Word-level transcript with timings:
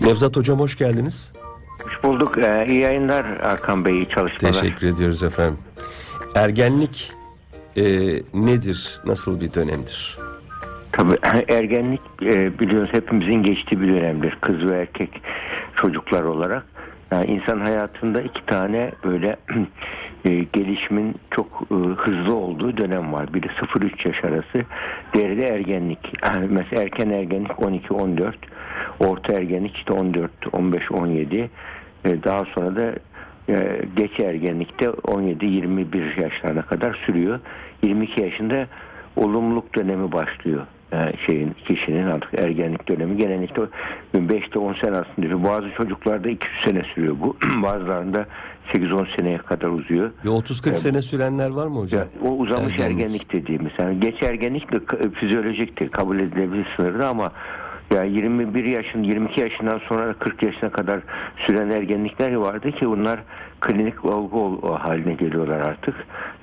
Nevzat 0.00 0.36
Hocam 0.36 0.58
hoş 0.60 0.78
geldiniz. 0.78 1.32
Hoş 1.84 2.02
bulduk. 2.04 2.38
Ee, 2.38 2.64
iyi 2.68 2.80
yayınlar 2.80 3.38
Hakan 3.42 3.84
Bey, 3.84 4.08
çalışmalar. 4.08 4.52
Teşekkür 4.60 4.86
ediyoruz 4.86 5.22
efendim. 5.22 5.58
Ergenlik 6.34 7.12
e, 7.76 7.82
nedir, 8.34 9.00
nasıl 9.04 9.40
bir 9.40 9.54
dönemdir? 9.54 10.18
Tabii 10.92 11.16
ergenlik 11.52 12.00
e, 12.22 12.58
biliyorsunuz 12.58 12.92
hepimizin 12.92 13.42
geçtiği 13.42 13.80
bir 13.80 13.88
dönemdir. 13.88 14.38
Kız 14.40 14.56
ve 14.70 14.78
erkek 14.80 15.22
çocuklar 15.76 16.22
olarak. 16.22 16.64
Yani 17.10 17.26
insan 17.26 17.60
hayatında 17.60 18.22
iki 18.22 18.46
tane 18.46 18.92
böyle 19.04 19.36
e, 20.24 20.34
gelişimin 20.52 21.14
çok 21.30 21.46
e, 21.70 21.74
hızlı 21.74 22.34
olduğu 22.34 22.76
dönem 22.76 23.12
var. 23.12 23.34
Biri 23.34 23.46
0-3 23.46 24.08
yaş 24.08 24.24
arası, 24.24 24.66
diğeri 25.14 25.40
de 25.40 25.46
ergenlik. 25.46 26.12
Mesela 26.48 26.82
erken 26.82 27.10
ergenlik 27.10 27.50
12-14, 27.50 28.32
orta 29.00 29.32
ergenlik 29.32 29.76
işte 29.76 29.92
14-15-17, 29.92 31.48
e, 32.04 32.22
daha 32.24 32.44
sonra 32.44 32.76
da 32.76 32.94
geç 33.96 34.20
ergenlikte 34.20 34.86
17-21 34.86 36.22
yaşlarına 36.22 36.62
kadar 36.62 36.94
sürüyor. 37.06 37.40
22 37.82 38.22
yaşında 38.22 38.66
olumluluk 39.16 39.74
dönemi 39.74 40.12
başlıyor 40.12 40.66
şeyin 41.26 41.56
kişinin 41.68 42.06
artık 42.06 42.40
ergenlik 42.40 42.88
dönemi. 42.88 43.16
Genellikle 43.16 43.62
5'te 44.14 44.58
10 44.58 44.74
sene 44.74 44.96
aslında 44.96 45.44
bazı 45.44 45.70
çocuklarda 45.76 46.28
200 46.28 46.62
sene 46.64 46.82
sürüyor 46.94 47.16
bu. 47.20 47.36
Bazılarında 47.62 48.26
8-10 48.74 49.16
seneye 49.16 49.38
kadar 49.38 49.68
uzuyor. 49.68 50.10
Bir 50.24 50.28
30-40 50.28 50.76
sene 50.76 51.02
sürenler 51.02 51.50
var 51.50 51.66
mı 51.66 51.78
hocam? 51.78 52.00
Ya, 52.00 52.28
o 52.28 52.32
uzamış 52.32 52.72
ergenlik, 52.72 52.90
ergenlik 52.90 53.32
dediğimiz. 53.32 53.72
Yani 53.78 54.00
geç 54.00 54.22
ergenlik 54.22 54.72
de 54.72 55.10
fizyolojiktir. 55.20 55.88
Kabul 55.88 56.18
edilebilir 56.18 56.66
sınırda 56.76 57.08
ama 57.08 57.32
ya 57.94 58.04
21 58.04 58.64
yaşın 58.64 59.02
22 59.02 59.40
yaşından 59.40 59.80
sonra 59.88 60.14
40 60.14 60.42
yaşına 60.42 60.70
kadar 60.70 61.00
süren 61.46 61.70
ergenlikler 61.70 62.34
vardı 62.34 62.72
ki 62.72 62.86
bunlar 62.86 63.20
klinik 63.60 64.04
olgu 64.04 64.60
haline 64.78 65.14
geliyorlar 65.14 65.60
artık. 65.60 65.94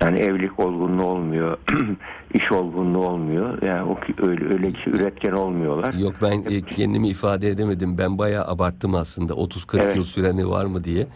Yani 0.01 0.19
evlilik 0.19 0.59
olgunluğu 0.59 1.05
olmuyor, 1.05 1.57
iş 2.33 2.51
olgunluğu 2.51 3.07
olmuyor. 3.07 3.61
Yani 3.61 3.83
o 3.83 3.97
öyle 4.27 4.53
öyle 4.53 4.71
üretken 4.87 5.31
olmuyorlar. 5.31 5.93
Yok 5.93 6.15
ben 6.21 6.43
e, 6.49 6.61
kendimi 6.61 7.09
ifade 7.09 7.49
edemedim. 7.49 7.97
Ben 7.97 8.17
bayağı 8.17 8.47
abarttım 8.47 8.95
aslında. 8.95 9.33
30-40 9.33 9.81
evet. 9.83 9.95
yıl 9.95 10.03
süreni 10.03 10.49
var 10.49 10.65
mı 10.65 10.83
diye. 10.83 11.07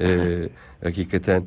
Ee, 0.00 0.48
hakikaten 0.84 1.42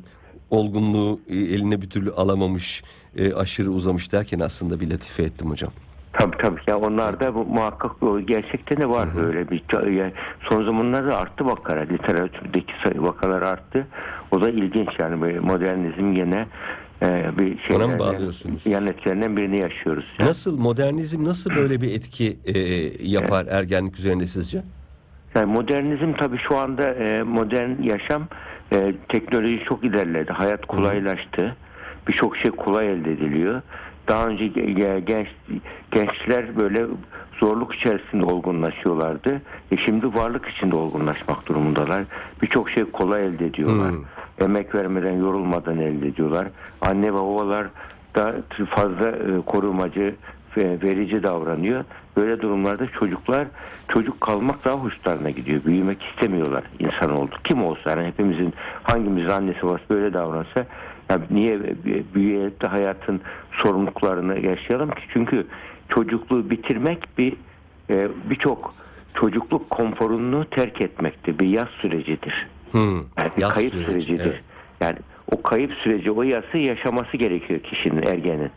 olgunluğu 0.50 1.20
e, 1.28 1.36
eline 1.36 1.82
bir 1.82 1.90
türlü 1.90 2.10
alamamış, 2.10 2.82
e, 3.16 3.32
aşırı 3.32 3.70
uzamış 3.70 4.12
derken 4.12 4.38
aslında 4.38 4.80
bir 4.80 4.90
latife 4.90 5.22
ettim 5.22 5.50
hocam. 5.50 5.72
Tabii 6.12 6.36
tabii. 6.36 6.60
Ya 6.66 6.78
onlar 6.78 7.20
da 7.20 7.34
bu, 7.34 7.44
muhakkak 7.44 7.92
gerçekten 8.24 8.80
de 8.80 8.88
var 8.88 9.08
Hı-hı. 9.08 9.16
böyle 9.16 9.50
bir 9.50 9.62
yani 9.90 10.12
son 10.40 10.64
zamanlarda 10.64 11.18
arttı 11.18 11.46
vakalar. 11.46 11.88
Literatürdeki 11.88 12.72
sayı 12.84 13.02
vakalar 13.02 13.42
arttı. 13.42 13.86
O 14.30 14.40
da 14.40 14.50
ilginç 14.50 14.88
yani 14.98 15.20
böyle 15.20 15.40
modernizm 15.40 16.14
gene 16.14 16.46
e, 17.02 17.38
bir 17.38 17.58
şey. 17.58 17.76
Ona 17.76 17.86
mı 17.86 17.98
bağlıyorsunuz? 17.98 18.66
Yan 18.66 18.86
etkilerinden 18.86 19.36
birini 19.36 19.60
yaşıyoruz. 19.60 20.04
Yani. 20.18 20.28
Nasıl 20.28 20.58
modernizm 20.58 21.24
nasıl 21.24 21.50
böyle 21.56 21.80
bir 21.80 21.94
etki 21.94 22.38
e, 22.44 22.58
yapar 23.08 23.42
evet. 23.42 23.54
ergenlik 23.54 23.98
üzerinde 23.98 24.26
sizce? 24.26 24.62
Yani 25.34 25.52
modernizm 25.52 26.12
tabii 26.12 26.38
şu 26.48 26.56
anda 26.56 26.94
e, 26.94 27.22
modern 27.22 27.82
yaşam 27.82 28.28
e, 28.72 28.94
teknoloji 29.08 29.64
çok 29.68 29.84
ilerledi. 29.84 30.32
Hayat 30.32 30.66
kolaylaştı. 30.66 31.56
Birçok 32.08 32.36
şey 32.36 32.50
kolay 32.50 32.92
elde 32.92 33.12
ediliyor 33.12 33.62
daha 34.08 34.26
önce 34.26 34.46
genç 35.00 35.28
gençler 35.90 36.56
böyle 36.56 36.86
zorluk 37.40 37.74
içerisinde 37.74 38.24
olgunlaşıyorlardı. 38.24 39.42
E 39.72 39.76
şimdi 39.76 40.14
varlık 40.14 40.48
içinde 40.48 40.76
olgunlaşmak 40.76 41.46
durumundalar. 41.46 42.02
Birçok 42.42 42.70
şey 42.70 42.84
kolay 42.84 43.26
elde 43.26 43.46
ediyorlar. 43.46 43.90
Hmm. 43.90 44.04
Emek 44.40 44.74
vermeden, 44.74 45.12
yorulmadan 45.12 45.78
elde 45.78 46.08
ediyorlar. 46.08 46.48
Anne 46.80 47.06
ve 47.06 47.14
babalar 47.14 47.66
da 48.14 48.34
fazla 48.70 49.08
e, 49.08 49.40
korumacı 49.46 50.14
ve 50.56 50.82
verici 50.82 51.22
davranıyor. 51.22 51.84
Böyle 52.16 52.40
durumlarda 52.40 52.86
çocuklar 52.86 53.46
çocuk 53.88 54.20
kalmak 54.20 54.64
daha 54.64 54.74
hoşlarına 54.74 55.30
gidiyor. 55.30 55.64
Büyümek 55.64 56.02
istemiyorlar 56.02 56.64
insan 56.78 57.18
oldu. 57.18 57.34
Kim 57.44 57.64
olsa 57.64 57.90
yani 57.90 58.06
hepimizin 58.06 58.54
hangimiz 58.82 59.30
annesi 59.30 59.62
babası 59.62 59.84
böyle 59.90 60.12
davransa 60.12 60.66
niye 61.30 61.60
büyüyerek 62.14 62.62
de 62.62 62.66
hayatın 62.66 63.20
sorumluluklarını 63.52 64.50
yaşayalım 64.50 64.90
ki? 64.90 65.02
Çünkü 65.12 65.46
çocukluğu 65.88 66.50
bitirmek 66.50 67.18
bir 67.18 67.32
e, 67.90 68.08
birçok 68.30 68.74
çocukluk 69.14 69.70
konforunu 69.70 70.44
terk 70.44 70.80
etmektir. 70.80 71.38
Bir 71.38 71.46
yaz 71.46 71.68
sürecidir. 71.68 72.46
Hmm, 72.72 72.94
yani 72.94 73.30
bir 73.36 73.42
yaz 73.42 73.54
kayıp 73.54 73.72
süreci, 73.72 73.86
sürecidir. 73.86 74.24
Evet. 74.26 74.42
Yani 74.80 74.96
o 75.32 75.42
kayıp 75.42 75.72
süreci, 75.72 76.10
o 76.10 76.22
yası 76.22 76.58
yaşaması 76.58 77.16
gerekiyor 77.16 77.60
kişinin, 77.60 78.02
ergenin. 78.02 78.50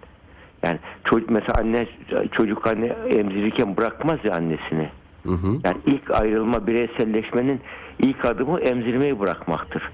Yani 0.64 0.80
çocuk 1.04 1.30
mesela 1.30 1.54
anne 1.60 1.88
çocuk 2.32 2.68
anne 2.68 2.86
emzirirken 3.10 3.78
bırakmaz 3.78 4.20
ya 4.24 4.34
annesini. 4.36 4.90
Hı 5.24 5.32
hı. 5.32 5.48
Yani 5.64 5.78
ilk 5.86 6.12
ayrılma 6.12 6.68
bireyselleşmenin 6.68 7.62
ilk 8.00 8.26
adımı 8.26 8.60
emzirmeyi 8.60 9.20
bırakmaktır. 9.20 9.92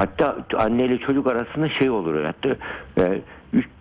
Hatta 0.00 0.36
anne 0.56 0.84
ile 0.84 0.98
çocuk 0.98 1.26
arasında 1.26 1.68
şey 1.68 1.90
olur. 1.90 2.24
Hatta 2.24 2.48
e, 2.98 3.20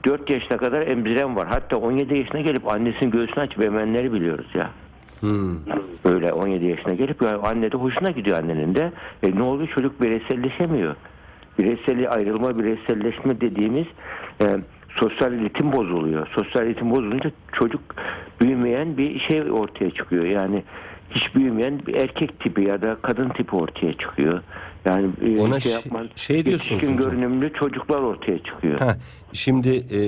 3-4 0.06 0.34
yaşına 0.34 0.58
kadar 0.58 0.88
emziren 0.88 1.36
var. 1.36 1.48
Hatta 1.48 1.78
17 1.78 2.18
yaşına 2.18 2.42
gelip 2.42 2.68
annesinin 2.72 3.12
göğsünü 3.12 3.40
açıp 3.40 3.62
emenleri 3.62 4.14
biliyoruz 4.14 4.48
ya. 4.54 4.70
Hmm. 5.20 5.58
Böyle 6.06 6.34
17 6.34 6.66
yaşına 6.66 6.94
gelip 6.94 7.22
yani 7.22 7.38
anne 7.38 7.72
de 7.72 7.78
hoşuna 7.78 8.12
gidiyor 8.12 8.38
annenin 8.38 8.76
de. 8.76 8.92
E, 9.24 9.36
ne 9.36 9.42
oluyor 9.42 9.70
çocuk 9.76 10.02
bireyselleşemiyor. 10.02 10.96
Bireysel 11.60 12.12
ayrılma, 12.12 12.60
bireyselleşme 12.60 13.42
dediğimiz 13.42 13.88
e, 14.42 14.46
sosyal 14.96 15.34
iletim 15.34 15.72
bozuluyor. 15.72 16.28
Sosyal 16.28 16.68
iletim 16.68 16.92
bozulunca 16.92 17.32
çocuk 17.54 17.82
büyümeyen 18.42 18.98
bir 18.98 19.20
şey 19.20 19.52
ortaya 19.52 19.92
çıkıyor. 19.92 20.26
Yani 20.26 20.64
hiç 21.12 21.36
büyümeyen 21.36 21.80
bir 21.88 21.94
erkek 21.94 22.40
tipi 22.40 22.62
ya 22.62 22.82
da 22.82 22.98
kadın 23.02 23.30
tipi 23.30 23.56
ortaya 23.56 23.94
çıkıyor. 23.94 24.42
Yani 24.86 25.10
e, 25.22 25.40
Ona 25.40 25.60
şey, 25.60 25.72
yapman, 25.72 26.10
şey 26.16 26.46
diyorsunuz 26.46 26.82
hocam. 26.84 26.98
görünümlü 26.98 27.54
çocuklar 27.54 28.00
ortaya 28.00 28.44
çıkıyor. 28.44 28.80
Heh, 28.82 28.96
şimdi 29.34 29.70
e, 29.70 30.02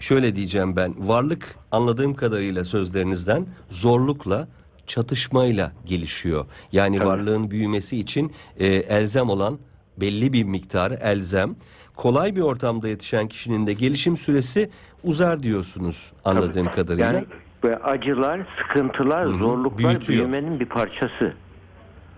şöyle 0.00 0.36
diyeceğim 0.36 0.76
ben. 0.76 1.08
Varlık 1.08 1.54
anladığım 1.72 2.14
kadarıyla 2.14 2.64
sözlerinizden 2.64 3.46
zorlukla 3.68 4.48
çatışmayla 4.86 5.72
gelişiyor. 5.86 6.46
Yani 6.72 6.98
Tabii. 6.98 7.08
varlığın 7.08 7.50
büyümesi 7.50 7.98
için 7.98 8.32
e, 8.58 8.66
elzem 8.66 9.28
olan 9.30 9.58
belli 10.00 10.32
bir 10.32 10.44
miktarı 10.44 10.94
elzem. 10.94 11.56
Kolay 11.96 12.36
bir 12.36 12.40
ortamda 12.40 12.88
yetişen 12.88 13.28
kişinin 13.28 13.66
de 13.66 13.72
gelişim 13.72 14.16
süresi 14.16 14.70
uzar 15.04 15.42
diyorsunuz 15.42 16.12
anladığım 16.24 16.66
Tabii. 16.66 16.74
kadarıyla. 16.76 17.12
Yani 17.12 17.24
ve 17.64 17.76
acılar, 17.76 18.40
sıkıntılar, 18.62 19.26
Hı-hı. 19.28 19.34
zorluklar 19.38 19.90
Büyütüyor. 19.90 20.18
büyümenin 20.18 20.60
bir 20.60 20.66
parçası. 20.66 21.34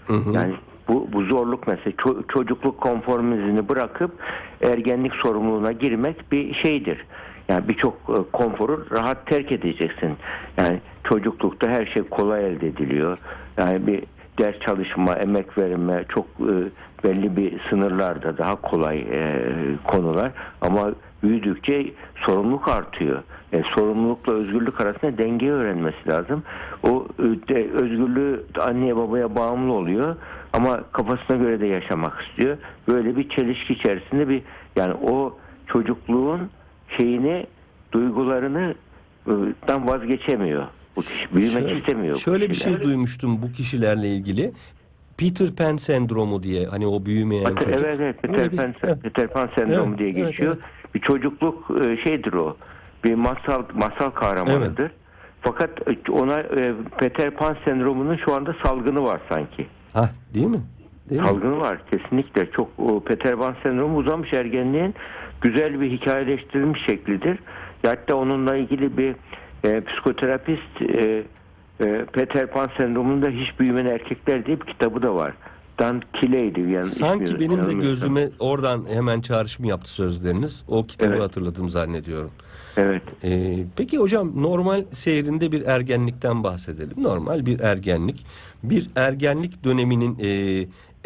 Hı-hı. 0.07 0.33
Yani 0.33 0.55
bu, 0.89 1.09
bu 1.13 1.23
zorluk 1.23 1.67
mesela 1.67 1.97
ço- 1.97 2.33
çocukluk 2.33 2.81
konformizmini 2.81 3.69
bırakıp 3.69 4.11
ergenlik 4.63 5.13
sorumluluğuna 5.15 5.73
girmek 5.73 6.33
bir 6.33 6.55
şeydir. 6.55 7.05
Yani 7.49 7.69
birçok 7.69 7.95
e, 7.95 8.31
konforu 8.33 8.87
rahat 8.91 9.27
terk 9.27 9.53
edeceksin. 9.53 10.17
Yani 10.57 10.81
çocuklukta 11.05 11.69
her 11.71 11.87
şey 11.87 12.03
kolay 12.03 12.47
elde 12.47 12.67
ediliyor. 12.67 13.19
Yani 13.59 13.87
bir 13.87 14.03
ders 14.39 14.61
çalışma, 14.61 15.15
emek 15.15 15.59
verme 15.59 16.05
çok 16.09 16.27
e, 16.27 16.55
belli 17.05 17.37
bir 17.37 17.61
sınırlarda 17.71 18.39
daha 18.39 18.57
kolay 18.61 18.99
e, 18.99 19.45
konular. 19.85 20.33
Ama 20.61 20.93
büyüdükçe 21.23 21.87
sorumluluk 22.27 22.69
artıyor. 22.69 23.23
E, 23.53 23.63
sorumlulukla 23.77 24.33
özgürlük 24.33 24.81
arasında 24.81 25.19
dengeyi 25.19 25.53
öğrenmesi 25.53 26.09
lazım. 26.09 26.43
O 26.83 27.07
e, 27.49 27.55
özgürlüğü 27.55 28.45
anneye 28.61 28.97
babaya 28.97 29.37
bağımlı 29.37 29.73
oluyor 29.73 30.17
ama 30.59 30.85
kafasına 30.93 31.37
göre 31.37 31.61
de 31.61 31.67
yaşamak 31.67 32.25
istiyor. 32.29 32.59
Böyle 32.89 33.17
bir 33.17 33.29
çelişki 33.29 33.73
içerisinde 33.73 34.29
bir 34.29 34.43
yani 34.77 34.95
o 34.95 35.39
çocukluğun 35.67 36.51
şeyini 36.99 37.47
duygularını 37.93 38.75
dan 39.69 39.89
vazgeçemiyor. 39.89 40.67
Bu 40.97 41.03
kişi 41.03 41.35
büyümek 41.35 41.63
şöyle, 41.63 41.79
istemiyor. 41.79 42.17
Şöyle 42.17 42.51
bir 42.51 42.55
şey 42.55 42.81
duymuştum 42.81 43.43
bu 43.43 43.53
kişilerle 43.53 44.09
ilgili. 44.09 44.53
Peter 45.19 45.55
Pan 45.57 45.77
sendromu 45.77 46.43
diye 46.43 46.67
hani 46.67 46.87
o 46.87 47.05
büyümeyen 47.05 47.55
Peter, 47.55 47.73
çocuk. 47.73 47.87
Evet 47.87 48.01
evet 48.01 48.23
Peter, 48.23 48.51
Pan, 48.51 48.75
evet. 48.83 49.03
Peter 49.03 49.29
Pan 49.29 49.51
sendromu 49.55 49.89
evet, 49.89 49.99
diye 49.99 50.11
geçiyor. 50.11 50.53
Evet, 50.53 50.65
evet. 50.85 50.95
Bir 50.95 51.01
çocukluk 51.01 51.71
e, 51.87 51.97
şeydir 51.97 52.33
o. 52.33 52.57
Bir 53.05 53.15
masal 53.15 53.63
masal 53.75 54.11
kahramanıdır. 54.11 54.83
Evet. 54.83 54.93
Fakat 55.41 55.71
ona 56.11 56.41
e, 56.41 56.75
Peter 56.99 57.31
Pan 57.31 57.57
sendromunun 57.65 58.17
şu 58.17 58.35
anda 58.35 58.55
salgını 58.65 59.05
var 59.05 59.21
sanki. 59.29 59.67
Ha 59.99 60.11
değil 60.35 60.47
mi? 60.47 60.61
Değil 61.11 61.23
salgını 61.23 61.55
mi? 61.55 61.61
var 61.61 61.79
kesinlikle. 61.91 62.51
Çok 62.51 62.69
o 62.79 63.01
Peter 63.01 63.37
Pan 63.37 63.55
sendromu 63.63 63.99
uzamış 63.99 64.33
ergenliğin 64.33 64.95
güzel 65.41 65.81
bir 65.81 65.91
hikayeleştirilmiş 65.91 66.81
şeklidir. 66.87 67.39
Hatta 67.87 68.17
onunla 68.17 68.57
ilgili 68.57 68.99
bir 68.99 69.15
e, 69.65 69.81
psikoterapist 69.85 70.83
e, 70.83 71.23
e, 71.85 72.05
Peter 72.13 72.47
Pan 72.47 72.69
sendromunda 72.79 73.29
hiç 73.29 73.61
büyümeyen 73.61 73.87
erkekler 73.87 74.47
diye 74.47 74.61
bir 74.61 74.67
kitabı 74.67 75.03
da 75.03 75.15
var. 75.15 75.33
Dan 75.79 76.03
Kiley'di 76.21 76.61
yani. 76.61 76.85
Sanki 76.85 77.41
benim 77.41 77.67
de 77.67 77.75
gözüme 77.75 78.29
oradan 78.39 78.85
hemen 78.93 79.21
çağrışım 79.21 79.65
yaptı 79.65 79.91
sözleriniz. 79.91 80.65
O 80.69 80.87
kitabı 80.87 81.11
Evet. 81.11 81.23
hatırladım 81.23 81.69
zannediyorum. 81.69 82.31
Evet. 82.77 83.03
Ee, 83.25 83.59
peki 83.77 83.99
hocam 83.99 84.43
normal 84.43 84.85
seyrinde 84.91 85.53
bir 85.53 85.67
ergenlikten 85.67 86.45
bahsedelim. 86.45 87.03
Normal 87.03 87.47
bir 87.47 87.61
ergenlik. 87.61 88.27
Bir 88.63 88.87
ergenlik 88.97 89.65
döneminin 89.65 90.19
e, 90.19 90.29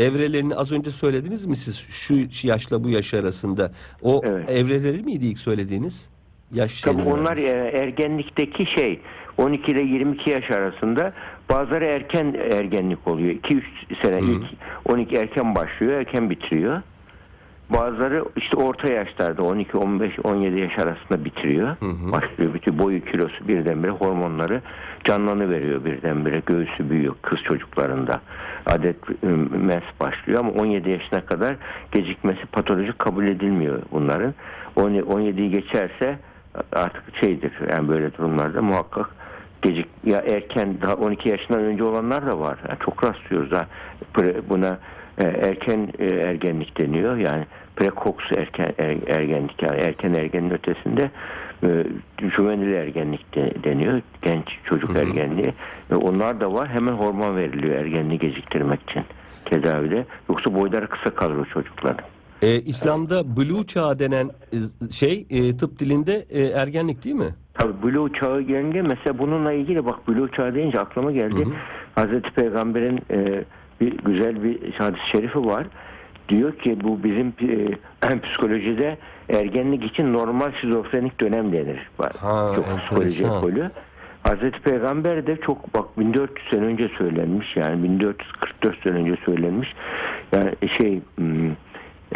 evrelerini 0.05 0.55
az 0.55 0.73
önce 0.73 0.91
söylediniz 0.91 1.47
mi 1.47 1.57
siz 1.57 1.77
şu 1.79 2.15
yaşla 2.49 2.85
bu 2.85 2.89
yaş 2.89 3.15
arasında? 3.15 3.73
O 4.03 4.21
Evet. 4.25 4.51
evreleri 4.51 5.03
miydi 5.03 5.27
ilk 5.27 5.39
söylediğiniz? 5.39 6.09
Yaş 6.53 6.81
Tabii 6.81 7.03
onlar 7.03 7.33
arası. 7.33 7.47
e, 7.47 7.79
ergenlikteki 7.79 8.67
şey 8.67 9.01
12 9.39 9.73
ile 9.73 9.83
22 9.83 10.31
yaş 10.31 10.51
arasında 10.51 11.13
bazıları 11.51 11.85
erken 11.85 12.35
ergenlik 12.53 13.09
oluyor. 13.09 13.35
2-3 13.35 13.63
sene 14.03 14.21
ilk 14.21 14.45
12 14.85 15.17
erken 15.17 15.55
başlıyor, 15.55 15.93
erken 15.93 16.31
bitiriyor. 16.31 16.83
Bazıları 17.73 18.25
işte 18.37 18.57
orta 18.57 18.93
yaşlarda 18.93 19.43
12, 19.43 19.77
15, 19.77 20.13
17 20.25 20.61
yaş 20.61 20.79
arasında 20.79 21.25
bitiriyor. 21.25 21.69
hı. 21.69 22.13
Başlıyor 22.13 22.55
bütün 22.55 22.79
boyu 22.79 23.05
kilosu 23.05 23.49
birdenbire 23.49 23.91
hormonları 23.91 24.61
canlanı 25.05 25.51
veriyor 25.51 25.85
birdenbire. 25.85 26.43
Göğsü 26.47 26.91
büyüyor 26.91 27.15
kız 27.23 27.39
çocuklarında. 27.43 28.21
Adet 28.67 28.97
e, 29.25 29.27
mens 29.57 29.83
başlıyor 30.01 30.41
ama 30.41 30.51
17 30.51 30.91
yaşına 30.91 31.27
kadar 31.27 31.57
gecikmesi 31.93 32.47
patolojik 32.47 32.99
kabul 32.99 33.27
edilmiyor 33.27 33.83
bunların. 33.93 34.35
17'yi 34.77 35.51
geçerse 35.51 36.19
artık 36.73 37.03
şeydir 37.21 37.53
yani 37.69 37.89
böyle 37.89 38.15
durumlarda 38.15 38.63
muhakkak 38.63 39.11
gecik 39.63 39.87
ya 40.05 40.19
erken 40.19 40.77
daha 40.83 40.95
12 40.95 41.29
yaşından 41.29 41.61
önce 41.63 41.85
olanlar 41.85 42.27
da 42.27 42.41
var. 42.41 42.59
Yani 42.69 42.79
çok 42.85 43.05
rastlıyoruz. 43.05 43.51
Pre- 44.15 44.43
Buna 44.49 44.79
e, 45.19 45.27
erken 45.27 45.89
e, 45.99 46.07
ergenlik 46.07 46.81
deniyor. 46.81 47.17
Yani 47.17 47.47
prekoks 47.77 48.25
erken 48.37 48.75
er- 48.79 49.17
ergenlik 49.17 49.63
yani 49.63 49.81
erken 49.81 50.15
ergenin 50.15 50.51
ötesinde 50.51 51.11
e, 51.65 51.85
juvenil 52.37 52.73
ergenlik 52.73 53.35
de, 53.35 53.53
deniyor. 53.65 54.01
Genç 54.23 54.45
çocuk 54.65 54.97
ergenliği. 54.97 55.55
E, 55.91 55.95
onlar 55.95 56.41
da 56.41 56.53
var. 56.53 56.69
Hemen 56.69 56.93
hormon 56.93 57.37
veriliyor 57.37 57.75
ergenliği 57.75 58.19
geciktirmek 58.19 58.81
için 58.91 59.05
tedavide. 59.45 60.07
Yoksa 60.29 60.55
boyları 60.55 60.87
kısa 60.89 61.15
kalır 61.15 61.37
o 61.37 61.45
çocukların. 61.45 62.05
Ee, 62.43 62.61
İslam'da 62.61 63.37
blue 63.37 63.67
çağı 63.67 63.99
denen 63.99 64.31
e, 64.53 64.91
şey 64.91 65.27
e, 65.31 65.57
tıp 65.57 65.79
dilinde 65.79 66.27
e, 66.31 66.43
ergenlik 66.43 67.05
değil 67.05 67.17
mi? 67.17 67.35
Tabii 67.55 67.83
Blue 67.83 68.13
çağı 68.21 68.41
gelince 68.41 68.83
mesela 68.83 69.19
bununla 69.19 69.53
ilgili 69.53 69.85
bak 69.87 70.09
Blue 70.09 70.31
çağı 70.37 70.55
deyince 70.55 70.81
aklıma 70.81 71.13
geldi. 71.13 71.47
Hazreti 71.95 72.31
Peygamber'in 72.31 73.01
e, 73.11 73.45
bir 73.81 73.99
güzel 73.99 74.43
bir 74.45 74.73
hadis-i 74.73 75.09
şerifi 75.13 75.39
var. 75.45 75.67
Diyor 76.33 76.59
ki 76.59 76.79
bu 76.85 77.05
bizim 77.05 77.27
e, 77.29 78.21
psikolojide 78.21 78.99
ergenlik 79.29 79.85
için 79.85 80.13
normal 80.13 80.53
şizofrenik 80.61 81.21
dönem 81.21 81.53
denir. 81.53 81.91
Ha, 82.19 82.53
çok 82.57 82.79
psikoloji 82.79 83.25
ekolü. 83.25 83.71
Hazreti 84.23 84.61
Peygamber 84.61 85.27
de 85.27 85.37
çok 85.37 85.75
bak 85.75 85.99
1400 85.99 86.49
sene 86.51 86.65
önce 86.65 86.89
söylenmiş 86.99 87.57
yani 87.57 87.83
1444 87.83 88.83
sene 88.83 88.93
önce 88.93 89.17
söylenmiş. 89.25 89.75
Yani 90.33 90.55
şey 90.79 91.01
hmm, 91.17 91.51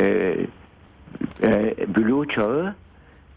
e, 0.01 0.37
e, 1.43 1.75
çağı 2.35 2.75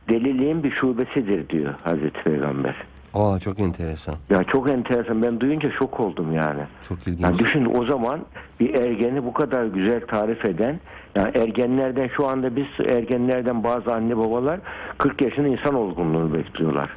deliliğin 0.10 0.64
bir 0.64 0.72
şubesidir 0.72 1.50
diyor 1.50 1.74
Hazreti 1.84 2.24
Peygamber. 2.24 2.76
Aa 3.14 3.40
çok 3.40 3.60
enteresan. 3.60 4.16
Ya 4.30 4.44
çok 4.44 4.70
enteresan. 4.70 5.22
Ben 5.22 5.40
duyunca 5.40 5.72
şok 5.80 6.00
oldum 6.00 6.34
yani. 6.34 6.62
Çok 6.88 7.08
ilginç. 7.08 7.22
Yani 7.22 7.40
düşün 7.40 7.72
o 7.76 7.86
zaman 7.86 8.20
bir 8.60 8.74
ergeni 8.74 9.26
bu 9.26 9.34
kadar 9.34 9.66
güzel 9.66 10.08
tarif 10.08 10.46
eden 10.46 10.80
yani 11.16 11.38
ergenlerden 11.38 12.10
şu 12.18 12.28
anda 12.28 12.56
biz 12.56 12.66
ergenlerden 12.86 13.64
bazı 13.64 13.94
anne 13.94 14.18
babalar 14.18 14.60
40 14.98 15.22
yaşında 15.22 15.48
insan 15.48 15.76
olgunluğunu 15.76 16.34
bekliyorlar. 16.34 16.90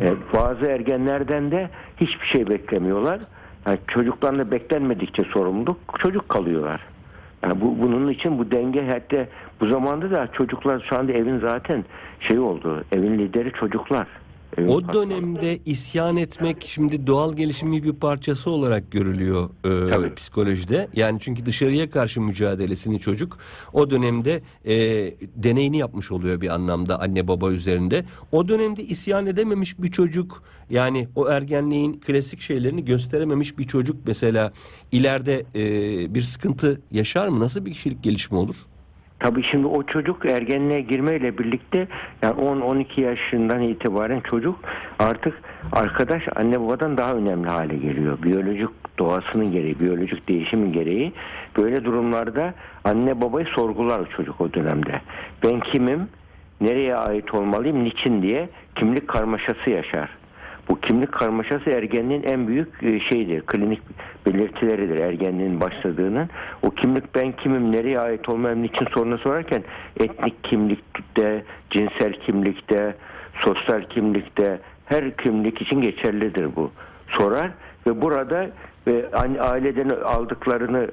E, 0.00 0.14
bazı 0.34 0.66
ergenlerden 0.66 1.50
de 1.50 1.70
hiçbir 1.96 2.26
şey 2.26 2.48
beklemiyorlar. 2.48 3.20
Yani 3.66 3.78
çocuklarla 3.88 4.50
beklenmedikçe 4.50 5.22
sorumluluk 5.22 5.78
çocuk 5.98 6.28
kalıyorlar. 6.28 6.80
Yani 7.42 7.60
bu 7.60 7.82
bunun 7.82 8.08
için 8.08 8.38
bu 8.38 8.50
denge 8.50 8.86
hatta 8.86 9.26
bu 9.60 9.68
zamanda 9.68 10.10
da 10.10 10.28
çocuklar 10.32 10.86
şu 10.88 10.98
anda 10.98 11.12
evin 11.12 11.38
zaten 11.38 11.84
şey 12.20 12.38
oldu. 12.38 12.84
Evin 12.92 13.18
lideri 13.18 13.52
çocuklar. 13.52 14.06
O 14.66 14.92
dönemde 14.94 15.58
isyan 15.66 16.16
etmek 16.16 16.64
şimdi 16.66 17.06
doğal 17.06 17.36
gelişimin 17.36 17.82
bir 17.82 17.92
parçası 17.92 18.50
olarak 18.50 18.90
görülüyor 18.90 19.50
e, 19.64 19.90
Tabii. 19.90 20.14
psikolojide. 20.14 20.88
Yani 20.94 21.18
çünkü 21.20 21.46
dışarıya 21.46 21.90
karşı 21.90 22.20
mücadelesini 22.20 23.00
çocuk 23.00 23.38
o 23.72 23.90
dönemde 23.90 24.42
e, 24.64 24.74
deneyini 25.36 25.78
yapmış 25.78 26.10
oluyor 26.12 26.40
bir 26.40 26.48
anlamda 26.48 27.00
anne 27.00 27.28
baba 27.28 27.50
üzerinde. 27.50 28.04
O 28.32 28.48
dönemde 28.48 28.84
isyan 28.84 29.26
edememiş 29.26 29.78
bir 29.78 29.90
çocuk 29.90 30.42
yani 30.70 31.08
o 31.16 31.28
ergenliğin 31.28 31.92
klasik 31.92 32.40
şeylerini 32.40 32.84
gösterememiş 32.84 33.58
bir 33.58 33.64
çocuk 33.64 33.96
mesela 34.06 34.52
ileride 34.92 35.44
e, 35.54 36.14
bir 36.14 36.22
sıkıntı 36.22 36.80
yaşar 36.90 37.28
mı? 37.28 37.40
Nasıl 37.40 37.64
bir 37.64 37.72
kişilik 37.72 38.02
gelişimi 38.02 38.38
olur? 38.38 38.56
Tabii 39.20 39.42
şimdi 39.42 39.66
o 39.66 39.82
çocuk 39.82 40.26
ergenliğe 40.26 40.80
girmeyle 40.80 41.38
birlikte 41.38 41.88
yani 42.22 42.40
10-12 42.40 43.00
yaşından 43.00 43.62
itibaren 43.62 44.20
çocuk 44.20 44.60
artık 44.98 45.42
arkadaş 45.72 46.22
anne 46.36 46.60
babadan 46.60 46.96
daha 46.96 47.14
önemli 47.14 47.48
hale 47.48 47.76
geliyor. 47.76 48.22
Biyolojik 48.22 48.68
doğasının 48.98 49.52
gereği, 49.52 49.80
biyolojik 49.80 50.28
değişimin 50.28 50.72
gereği 50.72 51.12
böyle 51.56 51.84
durumlarda 51.84 52.54
anne 52.84 53.20
babayı 53.20 53.46
sorgular 53.46 54.10
çocuk 54.16 54.40
o 54.40 54.52
dönemde. 54.52 55.00
Ben 55.44 55.60
kimim, 55.60 56.08
nereye 56.60 56.96
ait 56.96 57.34
olmalıyım, 57.34 57.84
niçin 57.84 58.22
diye 58.22 58.48
kimlik 58.74 59.08
karmaşası 59.08 59.70
yaşar. 59.70 60.08
Bu 60.68 60.80
kimlik 60.80 61.12
karmaşası 61.12 61.70
ergenliğin 61.70 62.22
en 62.22 62.48
büyük 62.48 62.82
e, 62.82 63.00
şeyidir, 63.00 63.40
klinik 63.40 63.82
belirtileridir 64.28 64.98
ergenliğin 64.98 65.60
başladığının. 65.60 66.28
O 66.62 66.70
kimlik 66.70 67.14
ben 67.14 67.32
kimim, 67.32 67.72
nereye 67.72 68.00
ait 68.00 68.28
olmam, 68.28 68.62
niçin 68.62 68.86
sorunu 68.86 69.18
sorarken 69.18 69.62
etnik 70.00 70.44
kimlikte, 70.44 71.44
cinsel 71.70 72.12
kimlikte, 72.12 72.94
sosyal 73.40 73.82
kimlikte 73.82 74.58
her 74.84 75.16
kimlik 75.16 75.62
için 75.62 75.80
geçerlidir 75.80 76.56
bu. 76.56 76.70
Sorar 77.08 77.50
ve 77.86 78.02
burada 78.02 78.50
ve 78.86 79.08
aileden 79.40 79.88
aldıklarını 79.88 80.90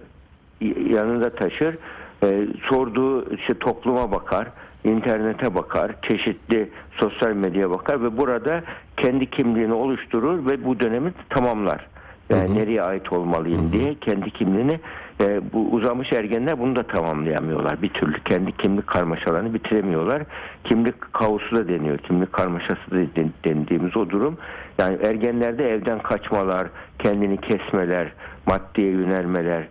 yanında 0.89 1.29
taşır. 1.29 1.77
E, 2.23 2.47
sorduğu 2.69 3.35
işte 3.35 3.53
topluma 3.59 4.11
bakar, 4.11 4.47
internete 4.83 5.55
bakar, 5.55 5.91
çeşitli 6.01 6.69
sosyal 6.91 7.33
medyaya 7.33 7.69
bakar 7.69 8.03
ve 8.03 8.17
burada 8.17 8.63
kendi 8.97 9.29
kimliğini 9.29 9.73
oluşturur 9.73 10.45
ve 10.45 10.65
bu 10.65 10.79
dönemi 10.79 11.13
tamamlar. 11.29 11.87
Yani 12.29 12.59
nereye 12.59 12.81
ait 12.81 13.13
olmalıyım 13.13 13.71
diye 13.71 13.95
kendi 14.01 14.31
kimliğini 14.31 14.79
e, 15.21 15.41
bu 15.53 15.69
uzamış 15.71 16.13
ergenler 16.13 16.59
bunu 16.59 16.75
da 16.75 16.83
tamamlayamıyorlar. 16.83 17.81
Bir 17.81 17.89
türlü 17.89 18.23
kendi 18.23 18.51
kimlik 18.51 18.87
karmaşalarını 18.87 19.53
bitiremiyorlar. 19.53 20.23
Kimlik 20.63 21.13
kaosu 21.13 21.55
da 21.55 21.67
deniyor. 21.67 21.97
Kimlik 21.97 22.33
karmaşası 22.33 22.91
da 22.91 22.95
den- 23.15 23.33
dendiğimiz 23.45 23.97
o 23.97 24.09
durum. 24.09 24.37
Yani 24.79 24.97
ergenlerde 25.03 25.69
evden 25.69 25.99
kaçmalar, 25.99 26.67
kendini 26.99 27.37
kesmeler, 27.41 28.07
maddeye 28.45 28.91
yönelmeler, 28.91 29.67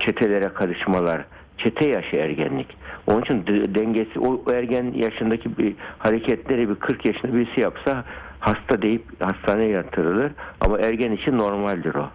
çetelere 0.00 0.48
karışmalar, 0.48 1.24
çete 1.58 1.88
yaşı 1.88 2.16
ergenlik. 2.16 2.76
Onun 3.06 3.22
için 3.22 3.46
de- 3.46 3.74
dengesi 3.74 4.18
o 4.20 4.52
ergen 4.52 4.92
yaşındaki 4.96 5.58
bir 5.58 5.74
hareketleri 5.98 6.68
bir 6.68 6.74
40 6.74 7.04
yaşında 7.06 7.34
birisi 7.34 7.60
yapsa 7.60 8.04
hasta 8.42 8.82
deyip 8.82 9.22
hastaneye 9.22 9.70
yatırılır 9.70 10.32
ama 10.60 10.78
ergen 10.78 11.12
için 11.12 11.38
normaldir 11.38 11.94
o. 11.94 12.08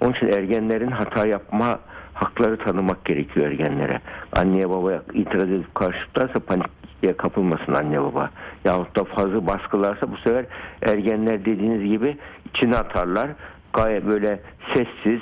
Onun 0.00 0.12
için 0.12 0.26
ergenlerin 0.26 0.90
hata 0.90 1.26
yapma 1.26 1.78
hakları 2.14 2.58
tanımak 2.58 3.04
gerekiyor 3.04 3.46
ergenlere. 3.46 4.00
Anneye 4.32 4.70
babaya 4.70 5.02
itiraz 5.14 5.48
edip 5.48 5.74
karşılarsa 5.74 6.40
paniğe 6.40 7.16
kapılmasın 7.16 7.74
anne 7.74 8.02
baba. 8.02 8.30
Yahut 8.64 8.96
da 8.96 9.04
fazla 9.04 9.46
baskılarsa 9.46 10.12
bu 10.12 10.16
sefer 10.16 10.46
ergenler 10.82 11.44
dediğiniz 11.44 11.90
gibi 11.90 12.16
içine 12.54 12.76
atarlar. 12.76 13.28
Gayet 13.72 14.06
böyle 14.06 14.40
sessiz, 14.74 15.20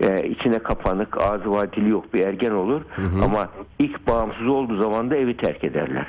e, 0.00 0.28
içine 0.28 0.58
kapanık, 0.58 1.22
ağzı 1.22 1.50
var 1.50 1.72
dili 1.72 1.88
yok 1.88 2.14
bir 2.14 2.26
ergen 2.26 2.50
olur. 2.50 2.82
Ama 3.24 3.48
ilk 3.78 4.06
bağımsız 4.08 4.46
olduğu 4.46 4.82
zaman 4.82 5.10
da 5.10 5.16
evi 5.16 5.36
terk 5.36 5.64
ederler. 5.64 6.06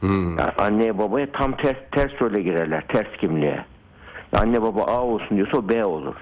Hmm. 0.00 0.38
Yani 0.38 0.52
anneye 0.58 0.98
babaya 0.98 1.32
tam 1.32 1.56
ters 1.56 1.76
ters 1.92 2.22
role 2.22 2.42
girerler, 2.42 2.86
ters 2.88 3.16
kimliğe. 3.20 3.64
Anne 4.32 4.62
baba 4.62 4.82
A 4.82 5.02
olsun 5.02 5.36
diyorsa 5.36 5.58
o 5.58 5.68
B 5.68 5.84
olur. 5.84 6.14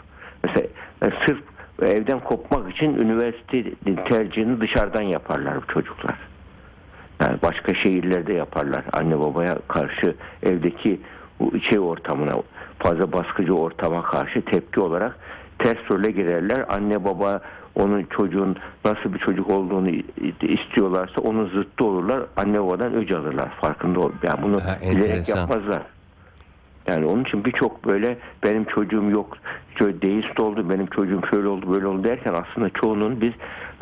Mesela 0.45 0.67
e, 1.03 1.07
sırf 1.27 1.43
evden 1.83 2.21
kopmak 2.21 2.71
için 2.73 2.95
üniversite 2.95 3.65
tercihini 4.09 4.61
dışarıdan 4.61 5.03
yaparlar 5.03 5.57
bu 5.57 5.73
çocuklar. 5.73 6.19
Yani 7.21 7.39
başka 7.43 7.75
şehirlerde 7.75 8.33
yaparlar. 8.33 8.85
Anne 8.93 9.21
babaya 9.21 9.59
karşı 9.69 10.15
evdeki 10.43 11.01
bu 11.41 11.61
şey 11.61 11.79
ortamına 11.79 12.33
fazla 12.79 13.13
baskıcı 13.13 13.55
ortama 13.55 14.03
karşı 14.03 14.43
tepki 14.45 14.81
olarak 14.81 15.19
ters 15.59 15.91
role 15.91 16.11
girerler. 16.11 16.65
Anne 16.69 17.05
baba 17.05 17.41
onun 17.79 18.03
çocuğun 18.03 18.57
nasıl 18.85 19.15
bir 19.15 19.19
çocuk 19.19 19.51
olduğunu 19.51 19.91
istiyorlarsa 20.43 21.21
onun 21.21 21.49
zıttı 21.49 21.85
olurlar. 21.85 22.23
Anne 22.37 22.63
babadan 22.63 22.95
öc 22.95 23.15
alırlar. 23.15 23.49
Farkında 23.61 24.01
ol. 24.01 24.13
Yani 24.23 24.43
bunu 24.43 24.61
Ha, 24.65 24.79
bilerek 24.91 25.29
yapmazlar. 25.29 25.83
Yani 26.87 27.07
onun 27.07 27.25
için 27.25 27.45
birçok 27.45 27.85
böyle 27.85 28.19
benim 28.45 28.65
çocuğum 28.65 29.11
yok, 29.11 29.37
şöyle 29.79 30.03
deist 30.03 30.41
oldu, 30.41 30.71
benim 30.71 30.87
çocuğum 30.87 31.21
şöyle 31.31 31.49
oldu, 31.49 31.73
böyle 31.73 31.87
oldu 31.87 32.05
derken 32.05 32.35
aslında 32.35 32.71
çoğunun 32.71 33.21
biz 33.21 33.33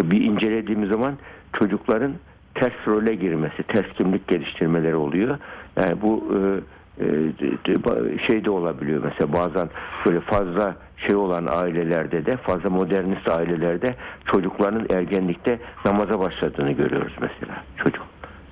bir 0.03 0.21
incelediğimiz 0.21 0.91
zaman 0.91 1.15
çocukların 1.53 2.13
ters 2.55 2.73
role 2.87 3.15
girmesi, 3.15 3.63
ters 3.63 3.87
kimlik 3.97 4.29
geliştirmeleri 4.29 4.97
oluyor. 4.97 5.39
Yani 5.77 6.03
bu 6.03 6.25
e, 6.35 6.61
e, 7.05 8.19
şey 8.27 8.45
de 8.45 8.51
olabiliyor 8.51 9.05
mesela 9.05 9.33
bazen 9.33 9.69
böyle 10.07 10.21
fazla 10.21 10.77
şey 10.97 11.17
olan 11.17 11.47
ailelerde 11.47 12.27
de 12.27 12.37
fazla 12.37 12.71
modernist 12.71 13.29
ailelerde 13.29 13.95
çocukların 14.33 14.87
ergenlikte 14.91 15.59
namaza 15.85 16.21
başladığını 16.21 16.73
görüyoruz 16.73 17.13
mesela 17.21 17.65
çocuk. 17.77 18.07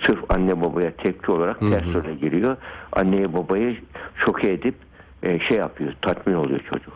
Sırf 0.06 0.30
anne 0.30 0.60
babaya 0.60 0.90
tepki 0.90 1.30
olarak 1.30 1.60
ters 1.60 1.94
role 1.94 2.14
giriyor. 2.14 2.56
Anneye 2.92 3.32
babayı 3.32 3.76
şoke 4.16 4.52
edip 4.52 4.74
e, 5.22 5.40
şey 5.40 5.56
yapıyor, 5.56 5.92
tatmin 6.02 6.34
oluyor 6.34 6.60
çocuk. 6.60 6.92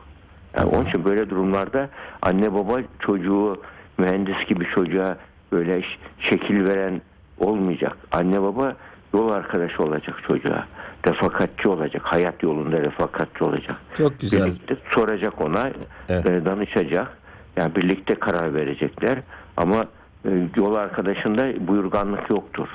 Yani 0.57 0.71
onun 0.71 0.87
için 0.87 1.05
böyle 1.05 1.31
durumlarda 1.31 1.89
anne 2.23 2.55
baba 2.55 2.79
çocuğu 2.99 3.63
mühendis 3.99 4.47
gibi 4.49 4.67
çocuğa 4.75 5.17
böyle 5.53 5.83
şekil 6.21 6.65
veren 6.67 7.01
olmayacak. 7.39 7.97
Anne 8.13 8.43
baba 8.43 8.77
yol 9.15 9.31
arkadaşı 9.31 9.83
olacak 9.83 10.23
çocuğa. 10.27 10.67
Refakatçi 11.07 11.69
olacak. 11.69 12.03
Hayat 12.05 12.43
yolunda 12.43 12.81
refakatçi 12.81 13.45
olacak. 13.45 13.77
Çok 13.95 14.21
güzel. 14.21 14.47
Birlikte 14.47 14.77
soracak 14.91 15.41
ona, 15.41 15.71
Evet. 16.09 16.27
e, 16.27 16.45
danışacak. 16.45 17.19
Yani 17.57 17.75
birlikte 17.77 18.15
karar 18.15 18.55
verecekler. 18.55 19.19
Ama 19.57 19.85
e, 20.25 20.31
yol 20.57 20.75
arkadaşında 20.75 21.69
buyurganlık 21.69 22.31
yoktur. 22.31 22.69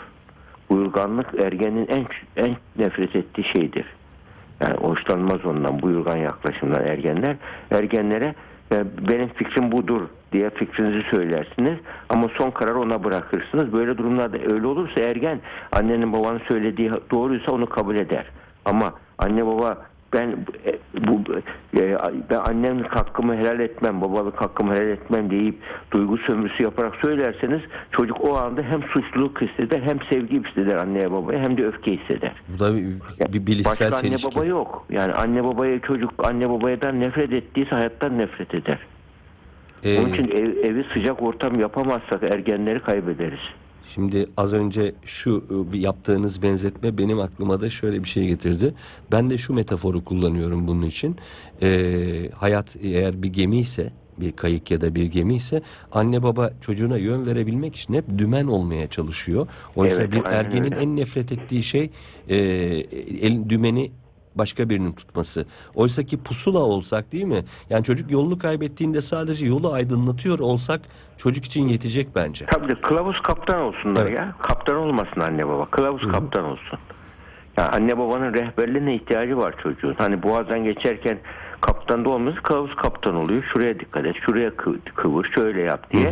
Buyurganlık 0.70 1.27
ergenin 1.42 1.88
en 1.88 2.06
en 2.38 2.56
nefret 2.77 3.15
ettiği 3.15 3.44
şeydir. 3.44 3.86
Yani 4.62 4.74
hoşlanmaz 4.74 5.46
ondan 5.46 5.82
buyurgan 5.82 6.18
yaklaşımdan 6.18 6.86
ergenler. 6.88 7.36
Ergenlere 7.72 8.36
e, 8.74 8.84
benim 9.10 9.27
fikrim 9.30 9.72
budur 9.72 10.01
diye 10.33 10.49
fikrinizi 10.49 11.09
söylersiniz 11.11 11.79
ama 12.09 12.27
son 12.37 12.51
karar 12.51 12.75
ona 12.75 13.03
bırakırsınız. 13.03 13.73
Böyle 13.73 13.97
durumlarda 13.97 14.37
öyle 14.53 14.67
olursa 14.67 15.01
ergen 15.01 15.39
annenin 15.71 16.13
babanın 16.13 16.41
söylediği 16.47 16.91
doğruysa 17.11 17.51
onu 17.51 17.69
kabul 17.69 17.95
eder. 17.95 18.25
Ama 18.65 18.93
anne 19.17 19.45
baba 19.45 19.77
ben 20.13 20.45
e, 20.65 20.77
bu 21.07 21.21
e, 21.77 21.97
ben 22.29 22.37
annemlik 22.37 22.95
hakkımı 22.95 23.35
helal 23.37 23.59
etmem, 23.59 24.01
babalık 24.01 24.41
hakkımı 24.41 24.73
helal 24.75 24.87
etmem 24.87 25.29
deyip 25.29 25.55
duygu 25.91 26.17
sömürüsü 26.17 26.63
yaparak 26.63 26.95
söylerseniz 26.95 27.61
çocuk 27.91 28.21
o 28.21 28.37
anda 28.37 28.61
hem 28.61 28.83
suçluluk 28.83 29.41
hisseder 29.41 29.81
hem 29.81 29.99
sevgi 30.09 30.43
hisseder 30.43 30.75
anneye 30.75 31.11
babaya 31.11 31.39
hem 31.39 31.57
de 31.57 31.65
öfke 31.65 31.97
hisseder. 31.97 32.31
Bu 32.47 32.59
da 32.59 32.75
bir, 32.75 33.33
bir 33.33 33.47
bilişsel 33.47 33.91
Başka 33.91 34.07
anne 34.07 34.17
çelişki. 34.17 34.35
baba 34.35 34.45
yok. 34.45 34.85
Yani 34.89 35.13
anne 35.13 35.43
babaya 35.43 35.79
çocuk 35.79 36.11
anne 36.17 36.49
babadan 36.49 36.99
nefret 36.99 37.33
ettiyse 37.33 37.69
hayattan 37.69 38.17
nefret 38.17 38.53
eder. 38.55 38.79
Ee, 39.83 39.99
Onun 39.99 40.13
için 40.13 40.27
ev- 40.27 40.57
evi 40.69 40.85
sıcak 40.93 41.21
ortam 41.23 41.59
yapamazsak 41.59 42.23
ergenleri 42.23 42.79
kaybederiz. 42.81 43.39
Şimdi 43.93 44.27
az 44.37 44.53
önce 44.53 44.93
şu 45.05 45.43
e, 45.73 45.77
yaptığınız 45.77 46.41
benzetme 46.41 46.97
benim 46.97 47.19
aklıma 47.19 47.61
da 47.61 47.69
şöyle 47.69 48.03
bir 48.03 48.09
şey 48.09 48.27
getirdi. 48.27 48.73
Ben 49.11 49.29
de 49.29 49.37
şu 49.37 49.53
metaforu 49.53 50.03
kullanıyorum 50.03 50.67
bunun 50.67 50.81
için. 50.85 51.15
Ee, 51.61 52.29
hayat 52.35 52.75
eğer 52.81 53.23
bir 53.23 53.27
gemi 53.33 53.57
ise 53.59 53.91
bir 54.17 54.31
kayık 54.31 54.71
ya 54.71 54.81
da 54.81 54.95
bir 54.95 55.03
gemi 55.05 55.35
ise 55.35 55.61
anne 55.91 56.23
baba 56.23 56.51
çocuğuna 56.61 56.97
yön 56.97 57.25
verebilmek 57.25 57.75
için 57.75 57.93
hep 57.93 58.05
dümen 58.17 58.47
olmaya 58.47 58.87
çalışıyor. 58.87 59.47
Oysa 59.75 60.01
Evet, 60.01 60.11
bir 60.11 60.23
ergenin 60.25 60.63
öyle. 60.71 60.75
en 60.75 60.95
nefret 60.95 61.31
ettiği 61.31 61.63
şey 61.63 61.89
e, 62.29 62.35
el, 63.21 63.49
dümeni 63.49 63.91
başka 64.35 64.69
birinin 64.69 64.91
tutması. 64.91 65.45
Oysa 65.75 66.03
ki 66.03 66.23
pusula 66.23 66.59
olsak 66.59 67.11
değil 67.11 67.23
mi? 67.25 67.43
Yani 67.69 67.83
çocuk 67.83 68.11
yolunu 68.11 68.37
kaybettiğinde 68.39 69.01
sadece 69.01 69.45
yolu 69.45 69.71
aydınlatıyor 69.73 70.39
olsak 70.39 70.81
çocuk 71.17 71.45
için 71.45 71.67
yetecek 71.67 72.07
bence. 72.15 72.45
Tabii 72.45 72.75
kılavuz 72.81 73.21
kaptan 73.21 73.61
olsunlar 73.61 74.05
Evet. 74.05 74.17
ya. 74.19 74.35
Kaptan 74.41 74.75
olmasın 74.75 75.19
anne 75.21 75.47
baba. 75.47 75.65
Kılavuz 75.65 76.11
kaptan 76.11 76.43
olsun. 76.45 76.79
Yani 77.57 77.69
anne 77.69 77.97
babanın 77.97 78.33
rehberliğine 78.33 78.95
ihtiyacı 78.95 79.37
var 79.37 79.55
çocuğun. 79.63 79.95
Hani 79.97 80.23
boğazdan 80.23 80.63
geçerken 80.63 81.19
kaptan 81.61 82.05
da 82.05 82.09
olmaz 82.09 82.33
kılavuz 82.43 82.75
kaptan 82.75 83.15
oluyor. 83.15 83.43
Şuraya 83.53 83.79
dikkat 83.79 84.05
et, 84.05 84.15
şuraya 84.25 84.49
kı- 84.49 84.79
kıvır, 84.95 85.31
şöyle 85.35 85.61
yap 85.61 85.91
diye 85.91 86.11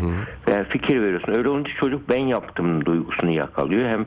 Yani 0.51 0.65
fikir 0.69 1.01
veriyorsun. 1.01 1.33
Öyle 1.33 1.49
olunca 1.49 1.71
çocuk 1.79 2.09
ben 2.09 2.19
yaptım 2.19 2.85
duygusunu 2.85 3.31
yakalıyor. 3.31 3.89
Hem 3.89 4.05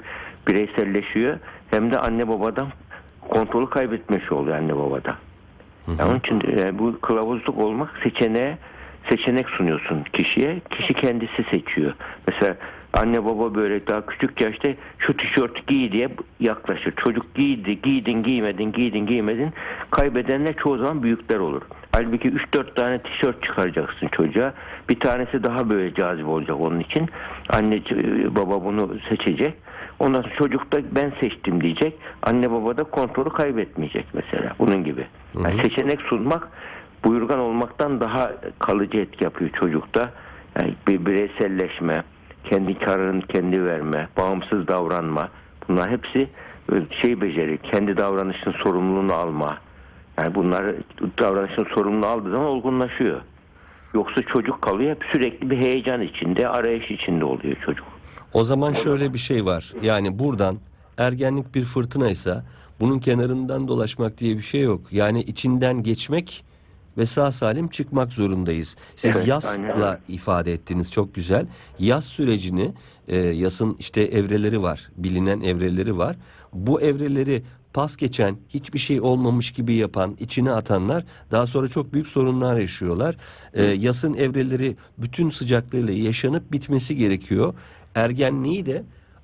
bireyselleşiyor 0.48 1.38
hem 1.70 1.92
de 1.92 1.98
anne 1.98 2.28
babadan 2.28 2.66
kontrolü 3.34 3.70
kaybetmiş 3.70 4.32
oluyor 4.32 4.56
anne 4.56 4.76
babada. 4.76 5.16
Yani 5.88 6.02
onun 6.02 6.18
için 6.18 6.40
e, 6.58 6.78
bu 6.78 7.00
kılavuzluk 7.00 7.58
olmak 7.58 7.90
seçeneğe 8.02 8.58
seçenek 9.08 9.48
sunuyorsun 9.48 10.04
kişiye. 10.12 10.60
Kişi 10.70 10.94
kendisi 10.94 11.44
seçiyor. 11.50 11.94
Mesela 12.28 12.56
anne 12.92 13.24
baba 13.24 13.54
böyle 13.54 13.86
daha 13.86 14.06
küçük 14.06 14.40
yaşta 14.40 14.68
şu 14.98 15.16
tişörtü 15.16 15.62
giy 15.66 15.92
diye 15.92 16.08
yaklaşır. 16.40 16.94
Çocuk 16.96 17.34
giydi, 17.34 17.82
giydin, 17.82 18.22
giymedin, 18.22 18.72
giydin, 18.72 19.06
giymedin. 19.06 19.52
Kaybedenler 19.90 20.56
çoğu 20.56 20.78
zaman 20.78 21.02
büyükler 21.02 21.38
olur. 21.38 21.62
Halbuki 21.92 22.28
3-4 22.28 22.74
tane 22.74 22.98
tişört 22.98 23.42
çıkaracaksın 23.42 24.08
çocuğa. 24.08 24.52
Bir 24.88 25.00
tanesi 25.00 25.42
daha 25.42 25.70
böyle 25.70 25.94
cazip 25.94 26.28
olacak 26.28 26.60
onun 26.60 26.80
için. 26.80 27.08
Anne 27.48 27.74
e, 27.76 28.34
baba 28.36 28.64
bunu 28.64 28.96
seçecek. 29.08 29.54
Ondan 29.98 30.22
sonra 30.22 30.34
çocuk 30.34 30.72
da 30.72 30.78
ben 30.96 31.12
seçtim 31.20 31.60
diyecek. 31.60 31.94
Anne 32.22 32.50
baba 32.50 32.76
da 32.76 32.84
kontrolü 32.84 33.30
kaybetmeyecek 33.30 34.06
mesela. 34.12 34.54
Bunun 34.58 34.84
gibi. 34.84 35.06
Yani 35.44 35.62
seçenek 35.62 36.00
sunmak 36.00 36.48
buyurgan 37.04 37.38
olmaktan 37.38 38.00
daha 38.00 38.32
kalıcı 38.58 38.98
etki 38.98 39.24
yapıyor 39.24 39.50
çocukta. 39.50 40.10
Yani 40.58 40.74
bir 40.88 41.06
bireyselleşme, 41.06 42.04
kendi 42.44 42.78
kararını 42.78 43.22
kendi 43.22 43.64
verme, 43.64 44.08
bağımsız 44.18 44.68
davranma. 44.68 45.28
Bunlar 45.68 45.90
hepsi 45.90 46.28
e, 46.72 46.74
şey 47.02 47.20
beceri, 47.20 47.58
kendi 47.58 47.96
davranışın 47.96 48.52
sorumluluğunu 48.52 49.12
alma. 49.12 49.58
Yani 50.18 50.34
bunlar 50.34 50.64
davranışın 51.18 51.66
sorumluluğunu 51.74 52.06
aldığı 52.06 52.30
zaman 52.30 52.46
olgunlaşıyor. 52.46 53.20
Yoksa 53.94 54.22
çocuk 54.22 54.62
kalıyor 54.62 54.90
hep 54.90 55.04
sürekli 55.12 55.50
bir 55.50 55.56
heyecan 55.56 56.00
içinde, 56.00 56.48
arayış 56.48 56.90
içinde 56.90 57.24
oluyor 57.24 57.56
çocuk. 57.66 57.93
O 58.34 58.44
zaman 58.44 58.72
şöyle 58.72 59.14
bir 59.14 59.18
şey 59.18 59.44
var. 59.44 59.72
Yani 59.82 60.18
buradan 60.18 60.58
ergenlik 60.96 61.54
bir 61.54 61.64
fırtınaysa 61.64 62.44
bunun 62.80 62.98
kenarından 62.98 63.68
dolaşmak 63.68 64.18
diye 64.18 64.36
bir 64.36 64.42
şey 64.42 64.60
yok. 64.60 64.80
Yani 64.92 65.22
içinden 65.22 65.82
geçmek 65.82 66.44
ve 66.98 67.06
sağ 67.06 67.32
salim 67.32 67.68
çıkmak 67.68 68.12
zorundayız. 68.12 68.76
Siz 68.96 69.16
Evet, 69.16 69.28
yasla 69.28 69.50
aynen 69.50 69.98
ifade 70.08 70.52
ettiniz 70.52 70.92
çok 70.92 71.14
güzel. 71.14 71.46
Yas 71.78 72.04
sürecini 72.04 72.72
e, 73.08 73.16
yasın 73.16 73.76
işte 73.78 74.02
evreleri 74.02 74.62
var. 74.62 74.90
Bilinen 74.96 75.40
evreleri 75.40 75.98
var. 75.98 76.16
Bu 76.52 76.80
evreleri 76.80 77.42
pas 77.72 77.96
geçen, 77.96 78.36
hiçbir 78.48 78.78
şey 78.78 79.00
olmamış 79.00 79.52
gibi 79.52 79.74
yapan, 79.74 80.16
içine 80.20 80.52
atanlar 80.52 81.04
daha 81.30 81.46
sonra 81.46 81.68
çok 81.68 81.92
büyük 81.92 82.06
sorunlar 82.06 82.58
yaşıyorlar. 82.58 83.16
E, 83.54 83.62
yasın 83.62 84.14
evreleri 84.14 84.76
bütün 84.98 85.30
sıcaklığıyla 85.30 85.92
yaşanıp 85.92 86.52
bitmesi 86.52 86.96
gerekiyor. 86.96 87.54
Ergenliği 87.94 88.66
de 88.66 88.82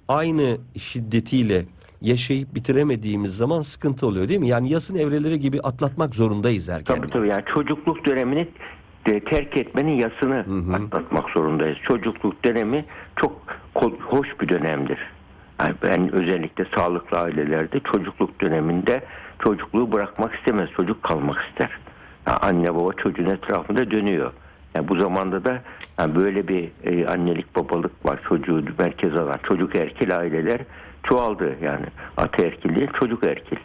aynı 0.09 0.59
şiddetiyle 0.79 1.65
yaşayıp 2.01 2.55
bitiremediğimiz 2.55 3.37
zaman 3.37 3.61
sıkıntı 3.61 4.07
oluyor 4.07 4.29
değil 4.29 4.41
mi? 4.41 4.49
Yani 4.49 4.71
yasın 4.71 4.99
evreleri 4.99 5.41
gibi 5.41 5.61
atlatmak 5.61 6.15
zorundayız 6.15 6.69
ergenliği. 6.69 7.03
Tabii 7.03 7.13
tabii 7.13 7.29
yani 7.29 7.45
çocukluk 7.55 8.05
dönemini 8.05 8.49
de 9.07 9.21
terk 9.21 9.57
etmenin 9.61 9.99
yasını 10.01 10.45
atlatmak 10.75 11.31
zorundayız. 11.31 11.79
Çocukluk 11.89 12.45
dönemi 12.45 12.85
çok 13.17 13.33
hoş 14.01 14.29
bir 14.41 14.49
dönemdir. 14.49 14.99
Yani 15.61 15.75
ben 15.83 16.13
özellikle 16.15 16.67
sağlıklı 16.77 17.19
ailelerde 17.19 17.81
çocukluk 17.93 18.41
döneminde 18.41 19.05
çocukluğu 19.45 19.93
bırakmak 19.93 20.35
istemez. 20.35 20.69
Çocuk 20.77 21.03
kalmak 21.03 21.39
ister. 21.51 21.71
Yani 22.27 22.37
anne 22.39 22.75
baba 22.75 22.93
çocuğun 22.93 23.27
etrafında 23.27 23.91
dönüyor. 23.91 24.33
Yani 24.75 24.89
bu 24.89 25.01
zamanda 25.01 25.45
da 25.45 25.63
yani 25.99 26.15
böyle 26.15 26.49
bir 26.49 26.71
e, 26.85 27.07
annelik 27.07 27.57
babalık 27.57 28.07
var. 28.07 28.21
Çocuğu 28.29 28.65
merkez 28.79 29.19
alan 29.19 29.37
çocuk 29.49 29.77
erkil 29.77 30.17
aileler 30.19 30.61
çoğaldı 31.03 31.57
yani. 31.63 31.87
Ataerkil 32.17 32.77
değil 32.77 32.91
çocuk 33.01 33.25
erkil 33.25 33.57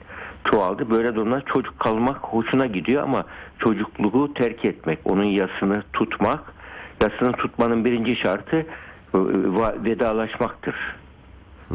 çoğaldı. 0.52 0.90
Böyle 0.90 1.16
durumda 1.16 1.42
çocuk 1.54 1.80
kalmak 1.80 2.18
hoşuna 2.18 2.66
gidiyor 2.66 3.04
ama 3.04 3.24
çocukluğu 3.60 4.34
terk 4.34 4.66
etmek, 4.66 5.00
onun 5.06 5.24
yasını 5.24 5.84
tutmak, 5.94 6.54
yasını 7.02 7.32
tutmanın 7.32 7.86
birinci 7.86 8.16
şartı 8.16 8.56
e, 8.58 9.18
va- 9.18 9.86
vedalaşmaktır. 9.86 10.76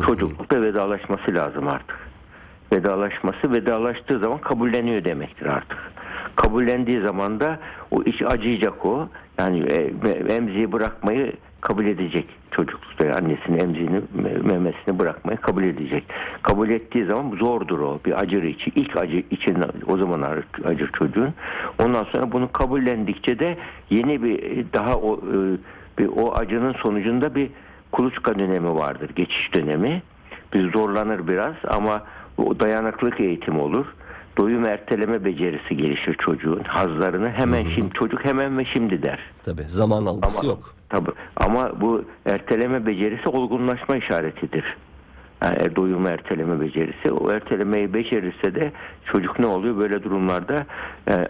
Çocuklukta 0.07 0.63
vedalaşması 0.63 1.35
lazım 1.35 1.69
artık. 1.69 2.10
Vedalaşması 2.73 3.53
vedalaştığı 3.53 4.19
zaman 4.19 4.39
kabulleniyor 4.39 5.05
demektir 5.05 5.47
artık. 5.47 5.79
Kabullendiği 6.37 7.01
zaman 7.03 7.41
da 7.41 7.59
o 7.91 8.03
iç 8.03 8.23
acıyacak 8.23 8.87
o. 8.87 9.09
Yani 9.39 9.67
e, 9.73 10.09
emziği 10.35 10.73
bırakmayı 10.73 11.33
kabul 11.61 11.87
edecek 11.87 12.27
çocuklukta 12.51 13.17
annesinin 13.17 13.59
emziğini 13.59 14.01
memesini 14.45 14.99
bırakmayı 14.99 15.39
kabul 15.39 15.63
edecek. 15.65 16.05
Kabul 16.43 16.69
ettiği 16.69 17.05
zaman 17.05 17.37
zordur 17.37 17.79
o 17.79 18.01
bir 18.05 18.21
acır 18.21 18.43
içi. 18.43 18.71
İlk 18.75 18.97
acı 18.97 19.23
için 19.31 19.57
o 19.87 19.97
zaman 19.97 20.23
acır 20.65 20.93
çocuğun. 20.93 21.35
Ondan 21.85 22.05
sonra 22.05 22.33
bunu 22.33 22.53
kabullendikçe 22.53 23.39
de 23.39 23.57
yeni 23.91 24.23
bir 24.23 24.67
daha 24.73 24.97
o 24.97 25.17
e, 25.17 25.37
bir, 25.99 26.07
o 26.17 26.35
acının 26.35 26.73
sonucunda 26.73 27.35
bir 27.35 27.51
kuluçka 27.93 28.39
dönemi 28.39 28.75
vardır. 28.75 29.11
Geçiş 29.17 29.55
dönemi. 29.55 30.03
Biz 30.53 30.73
zorlanır 30.73 31.29
biraz 31.29 31.55
ama 31.69 32.03
o 32.39 32.61
dayanıklık 32.61 33.21
eğitimi 33.21 33.61
olur. 33.61 33.87
Doyum 34.39 34.65
erteleme 34.65 35.25
becerisi 35.25 35.77
gelişir 35.77 36.15
çocuğun. 36.15 36.63
Hazlarını 36.65 37.31
hemen 37.31 37.65
şimdi 37.75 37.93
çocuk 37.93 38.25
hemen 38.25 38.59
ve 38.59 38.65
şimdi 38.65 39.03
der. 39.03 39.19
Tabii 39.45 39.63
zaman 39.63 40.07
algısı 40.07 40.41
Ama- 40.41 40.49
yok. 40.49 40.75
Tabii. 40.89 41.11
Ama 41.37 41.81
bu 41.81 42.05
erteleme 42.27 42.87
becerisi 42.87 43.29
olgunlaşma 43.29 43.97
işaretidir. 43.97 44.77
Yani 45.43 45.77
doyum 45.77 46.07
erteleme 46.07 46.61
becerisi. 46.61 47.13
O 47.13 47.31
ertelemeyi 47.33 47.95
becerirse 47.95 48.55
de 48.55 48.73
çocuk 49.13 49.39
ne 49.39 49.47
oluyor? 49.47 49.79
Böyle 49.79 50.03
durumlarda 50.03 50.67
e, 51.09 51.29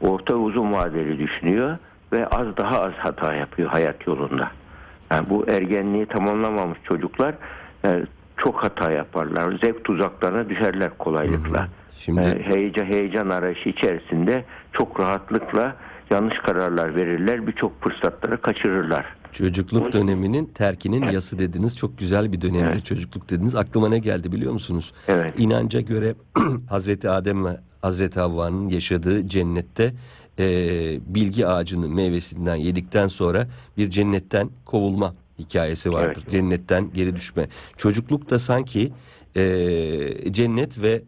orta 0.00 0.34
uzun 0.34 0.72
vadeli 0.72 1.18
düşünüyor 1.18 1.78
ve 2.12 2.26
az 2.26 2.56
daha 2.56 2.80
az 2.80 2.92
hata 2.92 3.34
yapıyor 3.34 3.68
hayat 3.70 4.06
yolunda. 4.06 4.50
Yani 5.10 5.26
bu 5.30 5.44
ergenliği 5.48 6.06
tamamlamamış 6.06 6.78
çocuklar 6.84 7.34
e, 7.84 8.02
çok 8.44 8.64
hata 8.64 8.90
yaparlar. 8.92 9.58
Zevk 9.64 9.84
tuzaklarına 9.84 10.48
düşerler 10.48 10.98
kolaylıkla. 10.98 11.68
Şimdi- 11.98 12.20
E, 12.26 12.42
heyecan 12.42 12.84
heyecan 12.84 13.28
arayışı 13.30 13.68
içerisinde 13.68 14.44
çok 14.72 15.00
rahatlıkla 15.00 15.76
yanlış 16.10 16.38
kararlar 16.38 16.96
verirler. 16.96 17.46
Birçok 17.46 17.82
fırsatları 17.82 18.40
kaçırırlar. 18.40 19.06
Çocukluk 19.32 19.92
döneminin 19.92 20.44
terkinin 20.46 21.02
yası 21.10 21.38
dediniz. 21.38 21.76
Çok 21.76 21.98
güzel 21.98 22.32
bir 22.32 22.40
dönemde 22.40 22.70
Evet. 22.72 22.84
çocukluk 22.84 23.30
dediniz. 23.30 23.54
Aklıma 23.56 23.88
ne 23.88 23.98
geldi 23.98 24.32
biliyor 24.32 24.52
musunuz? 24.52 24.92
Evet. 25.08 25.34
İnanca 25.38 25.80
göre 25.80 26.14
Hazreti 26.70 27.10
Adem 27.10 27.44
ve 27.44 27.56
Hazreti 27.82 28.20
Havva'nın 28.20 28.68
yaşadığı 28.68 29.28
cennette 29.28 29.94
e, 30.38 30.44
bilgi 31.06 31.46
ağacının 31.46 31.94
meyvesinden 31.94 32.56
yedikten 32.56 33.08
sonra 33.08 33.46
bir 33.76 33.90
cennetten 33.90 34.48
kovulma 34.64 35.14
hikayesi 35.40 35.92
vardır. 35.92 36.22
Evet. 36.22 36.30
Cennetten 36.30 36.90
geri 36.94 37.16
düşme. 37.16 37.48
Çocukluk 37.76 38.30
da 38.30 38.38
sanki 38.38 38.92
e, 39.36 40.32
cennet 40.32 40.82
ve 40.82 41.02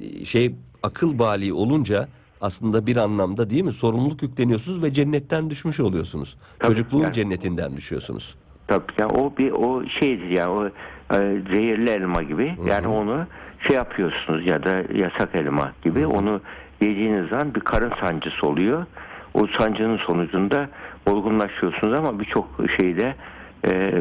e, 0.00 0.24
şey 0.24 0.54
akıl 0.82 1.18
bali 1.18 1.52
olunca 1.52 2.08
aslında 2.40 2.86
bir 2.86 2.96
anlamda 2.96 3.50
değil 3.50 3.64
mi 3.64 3.72
sorumluluk 3.72 4.22
yükleniyorsunuz 4.22 4.82
ve 4.82 4.92
cennetten 4.92 5.50
düşmüş 5.50 5.80
oluyorsunuz. 5.80 6.36
Tabii, 6.58 6.68
Çocukluğun 6.68 7.02
yani. 7.02 7.12
cennetinden 7.12 7.76
düşüyorsunuz. 7.76 8.34
Tabii 8.66 8.92
yani 8.98 9.12
o 9.12 9.36
bir 9.38 9.50
o 9.50 9.84
şeydir 10.00 10.28
yani 10.28 10.50
o 10.50 10.66
e, 10.66 11.42
zehirli 11.50 11.90
elma 11.90 12.22
gibi. 12.22 12.56
Yani 12.66 12.86
onu 12.86 13.26
şey 13.66 13.76
yapıyorsunuz 13.76 14.46
ya 14.46 14.64
da 14.64 14.82
yasak 14.94 15.34
elma 15.34 15.72
gibi 15.84 16.06
onu 16.06 16.40
yediğiniz 16.80 17.28
zaman 17.28 17.54
bir 17.54 17.60
karın 17.60 17.92
sancısı 18.00 18.46
oluyor. 18.46 18.86
O 19.34 19.46
sancının 19.58 19.98
sonucunda 20.06 20.68
olgunlaşıyorsunuz 21.06 21.98
ama 21.98 22.20
birçok 22.20 22.48
şeyde 22.80 23.14
e, 23.66 23.92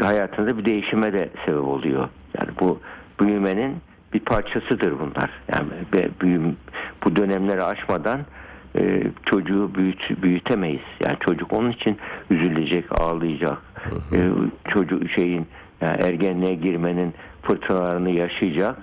hayatınızda 0.00 0.58
bir 0.58 0.64
değişime 0.64 1.12
de 1.12 1.28
sebep 1.46 1.64
oluyor. 1.64 2.08
Yani 2.40 2.50
bu 2.60 2.80
büyümenin 3.20 3.76
bir 4.12 4.20
parçasıdır 4.20 4.94
bunlar. 4.98 5.30
Yani 5.52 5.68
büyüm, 6.20 6.56
bu 7.04 7.16
dönemleri 7.16 7.62
aşmadan 7.62 8.20
e, 8.76 9.02
çocuğu 9.26 9.74
büyüt, 9.74 10.22
büyütemeyiz. 10.22 10.82
Yani 11.04 11.16
çocuk 11.20 11.52
onun 11.52 11.70
için 11.70 11.96
üzülecek, 12.30 13.00
ağlayacak. 13.00 13.58
E, 14.12 14.28
çocuk 14.68 15.10
şeyin 15.10 15.46
yani 15.80 16.02
ergenliğe 16.02 16.54
girmenin 16.54 17.14
fırtınalarını 17.42 18.10
yaşayacak. 18.10 18.76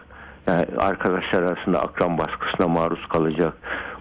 Yani 0.48 0.66
arkadaşlar 0.78 1.44
arasında 1.44 1.82
akran 1.82 2.18
baskısına 2.18 2.68
maruz 2.68 3.08
kalacak. 3.08 3.54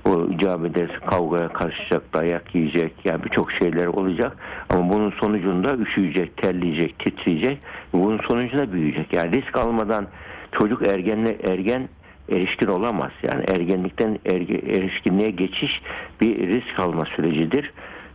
O 0.08 0.28
ederse 0.66 0.98
kavgaya 1.10 1.48
karışacak, 1.48 2.14
dayak 2.14 2.54
yiyecek. 2.54 2.92
Yani 3.04 3.24
birçok 3.24 3.52
şeyler 3.52 3.86
olacak. 3.86 4.36
Ama 4.68 4.92
bunun 4.92 5.10
sonucunda 5.10 5.76
üşüyecek, 5.76 6.36
terleyecek, 6.36 6.98
titreyecek. 6.98 7.58
Bunun 7.92 8.18
sonucunda 8.28 8.72
büyüyecek. 8.72 9.12
Yani 9.12 9.32
risk 9.32 9.56
almadan 9.56 10.06
çocuk 10.58 10.86
ergenle 10.86 11.36
ergen 11.48 11.88
erişkin 12.28 12.66
olamaz. 12.66 13.10
Yani 13.22 13.44
ergenlikten 13.48 14.18
erge, 14.26 14.54
erişkinliğe 14.54 15.30
geçiş 15.30 15.82
bir 16.20 16.48
risk 16.48 16.80
alma 16.80 17.04
sürecidir. 17.04 17.72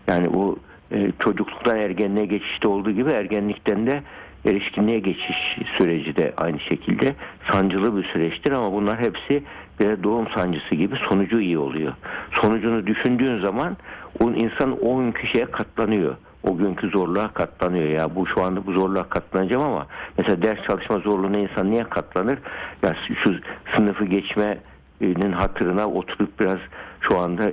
Yani 0.08 0.34
bu 0.34 0.60
e, 0.92 1.12
çocukluktan 1.20 1.78
ergenliğe 1.78 2.26
geçişte 2.26 2.68
olduğu 2.68 2.92
gibi 2.92 3.10
ergenlikten 3.10 3.88
de 3.88 4.04
erişkinliğe 4.46 5.00
geçiş 5.00 5.38
süreci 5.78 6.16
de 6.16 6.34
aynı 6.38 6.60
şekilde 6.60 7.16
sancılı 7.52 7.98
bir 7.98 8.04
süreçtir 8.04 8.52
ama 8.52 8.74
bunlar 8.74 9.00
hepsi 9.00 9.44
bir 9.80 10.04
doğum 10.04 10.28
sancısı 10.36 10.76
gibi 10.76 10.96
sonucu 11.10 11.40
iyi 11.40 11.58
oluyor. 11.58 11.94
Sonucunu 12.42 12.88
düşündüğün 12.88 13.44
zaman 13.44 13.78
o 14.20 14.32
insan 14.32 14.86
o 14.86 15.00
günkü 15.00 15.28
şeye 15.28 15.46
katlanıyor. 15.46 16.16
O 16.44 16.58
günkü 16.58 16.90
zorluğa 16.90 17.28
katlanıyor. 17.28 17.90
Ya 17.90 18.16
bu 18.16 18.28
şu 18.28 18.44
anda 18.44 18.66
bu 18.66 18.72
zorluğa 18.72 19.04
katlanacağım 19.04 19.64
ama 19.64 19.88
mesela 20.18 20.42
ders 20.42 20.68
çalışma 20.68 21.00
zorluğuna 21.00 21.40
insan 21.40 21.72
niye 21.72 21.84
katlanır? 21.84 22.40
Ya 22.84 22.96
şu 23.24 23.36
sınıfı 23.76 24.06
geçmenin 24.06 25.32
hatırına 25.32 25.88
oturup 25.88 26.40
biraz 26.40 26.60
şu 27.02 27.18
anda 27.18 27.52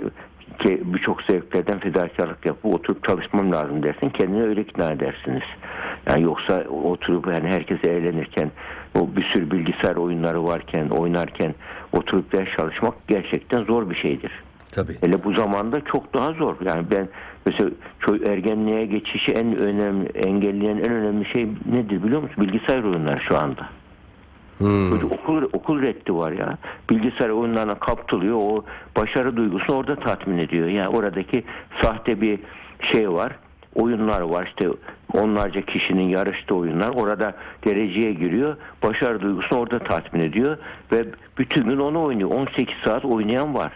ki 0.58 0.82
birçok 0.84 1.22
zevklerden 1.22 1.78
fedakarlık 1.78 2.46
yapıp 2.46 2.64
oturup 2.64 3.04
çalışmam 3.08 3.52
lazım 3.52 3.82
dersin. 3.82 4.10
Kendini 4.10 4.42
öyle 4.42 4.60
ikna 4.60 4.92
edersiniz. 4.92 5.42
Yani 6.06 6.22
yoksa 6.22 6.64
oturup 6.84 7.26
yani 7.26 7.48
herkes 7.48 7.84
eğlenirken 7.84 8.50
o 8.98 9.16
bir 9.16 9.22
sürü 9.22 9.50
bilgisayar 9.50 9.96
oyunları 9.96 10.44
varken 10.44 10.88
oynarken 10.88 11.54
oturup 11.92 12.32
ders 12.32 12.48
çalışmak 12.56 13.08
gerçekten 13.08 13.64
zor 13.64 13.90
bir 13.90 13.96
şeydir. 13.96 14.32
Tabii. 14.72 14.96
Hele 15.00 15.24
bu 15.24 15.32
zamanda 15.32 15.80
çok 15.80 16.14
daha 16.14 16.32
zor. 16.32 16.56
Yani 16.64 16.86
ben 16.90 17.08
mesela 17.46 17.70
ço- 18.00 18.28
ergenliğe 18.32 18.86
geçişi 18.86 19.32
en 19.32 19.56
önemli 19.56 20.08
engelleyen 20.08 20.76
en 20.76 20.92
önemli 20.92 21.24
şey 21.32 21.48
nedir 21.66 22.02
biliyor 22.02 22.22
musun? 22.22 22.44
Bilgisayar 22.44 22.82
oyunları 22.82 23.22
şu 23.28 23.38
anda. 23.38 23.68
Hmm. 24.58 24.90
Çocuk 24.90 25.12
okul 25.12 25.42
okul 25.52 25.82
reddi 25.82 26.14
var 26.14 26.32
ya. 26.32 26.58
Bilgisayar 26.90 27.28
oyunlarına 27.28 27.74
kaptılıyor. 27.74 28.36
O 28.42 28.64
başarı 28.96 29.36
duygusunu 29.36 29.76
orada 29.76 29.96
tatmin 29.96 30.38
ediyor. 30.38 30.66
Yani 30.68 30.88
oradaki 30.88 31.44
sahte 31.82 32.20
bir 32.20 32.38
şey 32.92 33.10
var. 33.12 33.32
Oyunlar 33.74 34.20
var 34.20 34.46
işte 34.46 34.68
onlarca 35.14 35.60
kişinin 35.60 36.08
yarıştığı 36.08 36.54
oyunlar. 36.54 36.88
Orada 36.88 37.34
dereceye 37.64 38.12
giriyor. 38.12 38.56
Başarı 38.82 39.20
duygusunu 39.20 39.58
orada 39.58 39.78
tatmin 39.78 40.20
ediyor 40.20 40.58
ve 40.92 41.04
bütün 41.38 41.64
gün 41.64 41.78
onu 41.78 42.02
oynuyor. 42.02 42.30
18 42.30 42.74
saat 42.84 43.04
oynayan 43.04 43.54
var. 43.54 43.72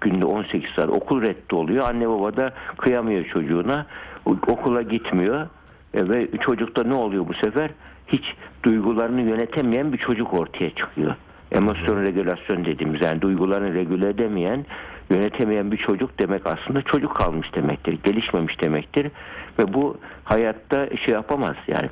Günde 0.00 0.24
18 0.24 0.70
saat 0.76 0.88
okul 0.88 1.22
reddi 1.22 1.54
oluyor. 1.54 1.88
Anne 1.88 2.08
baba 2.08 2.36
da 2.36 2.52
kıyamıyor 2.78 3.24
çocuğuna. 3.24 3.86
Okula 4.26 4.82
gitmiyor. 4.82 5.46
E, 5.94 6.08
ve 6.08 6.28
çocukta 6.40 6.84
ne 6.84 6.94
oluyor 6.94 7.28
bu 7.28 7.34
sefer? 7.34 7.70
Hiç 8.08 8.24
duygularını 8.62 9.20
yönetemeyen 9.20 9.92
bir 9.92 9.98
çocuk 9.98 10.34
ortaya 10.34 10.70
çıkıyor. 10.70 11.14
Emosyon 11.52 12.02
regülasyon 12.02 12.64
dediğimiz 12.64 13.00
yani 13.02 13.20
duygularını 13.20 13.74
regüle 13.74 14.08
edemeyen, 14.08 14.66
yönetemeyen 15.14 15.72
bir 15.72 15.76
çocuk 15.76 16.18
demek 16.18 16.46
aslında 16.46 16.82
çocuk 16.82 17.16
kalmış 17.16 17.54
demektir. 17.54 17.98
Gelişmemiş 18.04 18.60
demektir. 18.60 19.10
Ve 19.58 19.74
bu 19.74 19.96
hayatta 20.24 20.88
şey 21.06 21.14
yapamaz 21.14 21.56
yani 21.68 21.88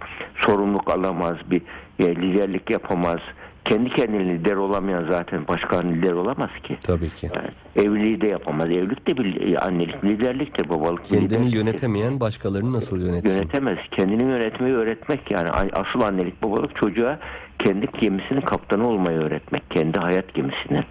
sorumluluk 0.46 0.90
alamaz, 0.90 1.36
bir 1.50 1.62
e, 1.98 2.16
liderlik 2.16 2.70
yapamaz. 2.70 3.18
Kendi 3.64 3.90
kendine 3.90 4.24
lider 4.24 4.56
olamayan 4.56 5.04
zaten 5.10 5.48
başkanın 5.48 5.92
lider 5.92 6.12
olamaz 6.12 6.50
ki. 6.62 6.76
Tabii 6.86 7.08
ki. 7.10 7.30
Yani 7.34 7.48
evliliği 7.86 8.20
de 8.20 8.26
yapamaz. 8.28 8.66
Evlilik 8.70 9.06
de 9.06 9.16
bir 9.16 9.66
annelik 9.66 10.04
liderliktir, 10.04 10.68
babalık 10.68 11.02
bir 11.02 11.08
Kendini 11.08 11.24
liderliktir. 11.26 11.56
yönetemeyen 11.56 12.20
başkalarını 12.20 12.72
nasıl 12.72 13.00
yönetsin? 13.06 13.36
Yönetemez. 13.36 13.78
Kendini 13.90 14.22
yönetmeyi 14.22 14.74
öğretmek 14.74 15.30
yani 15.32 15.48
asıl 15.72 16.00
annelik 16.00 16.42
babalık 16.42 16.76
çocuğa 16.76 17.18
kendi 17.58 17.86
gemisinin 18.00 18.40
kaptanı 18.40 18.88
olmayı 18.88 19.18
öğretmek. 19.18 19.70
Kendi 19.70 19.98
hayat 19.98 20.34
gemisinin. 20.34 20.84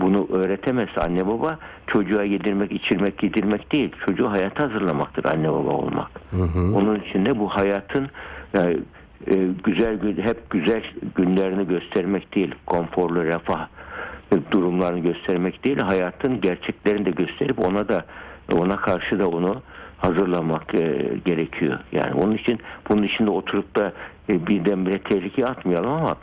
Bunu 0.00 0.28
öğretemezse 0.32 1.00
anne 1.00 1.26
baba 1.26 1.58
çocuğa 1.86 2.22
yedirmek, 2.22 2.72
içirmek, 2.72 3.22
yedirmek 3.22 3.72
değil. 3.72 3.92
Çocuğu 4.06 4.30
hayata 4.30 4.64
hazırlamaktır 4.64 5.24
anne 5.24 5.52
baba 5.52 5.70
olmak. 5.70 6.10
Onun 6.54 7.00
için 7.00 7.24
de 7.24 7.38
bu 7.38 7.48
hayatın 7.48 8.08
yani, 8.54 8.78
e, 9.26 9.34
güzel 9.64 9.96
gün, 9.96 10.16
hep 10.22 10.50
güzel 10.50 10.82
günlerini 11.14 11.66
göstermek 11.66 12.34
değil. 12.34 12.54
Konforlu, 12.66 13.24
refah 13.24 13.66
e, 14.32 14.36
durumlarını 14.50 14.98
göstermek 14.98 15.64
değil. 15.64 15.78
Hayatın 15.78 16.40
gerçeklerini 16.40 17.06
de 17.06 17.10
gösterip 17.10 17.58
ona 17.58 17.88
da 17.88 18.04
ona 18.52 18.76
karşı 18.76 19.18
da 19.18 19.28
onu 19.28 19.62
hazırlamak 19.98 20.74
e, 20.74 21.02
gerekiyor. 21.24 21.78
Yani 21.92 22.14
onun 22.14 22.34
için 22.34 22.58
bunun 22.88 23.02
içinde 23.02 23.30
oturup 23.30 23.76
da 23.76 23.92
e, 24.28 24.46
birdenbire 24.46 24.98
tehlikeye 24.98 25.46
atmayalım 25.46 25.90
ama 25.90 26.16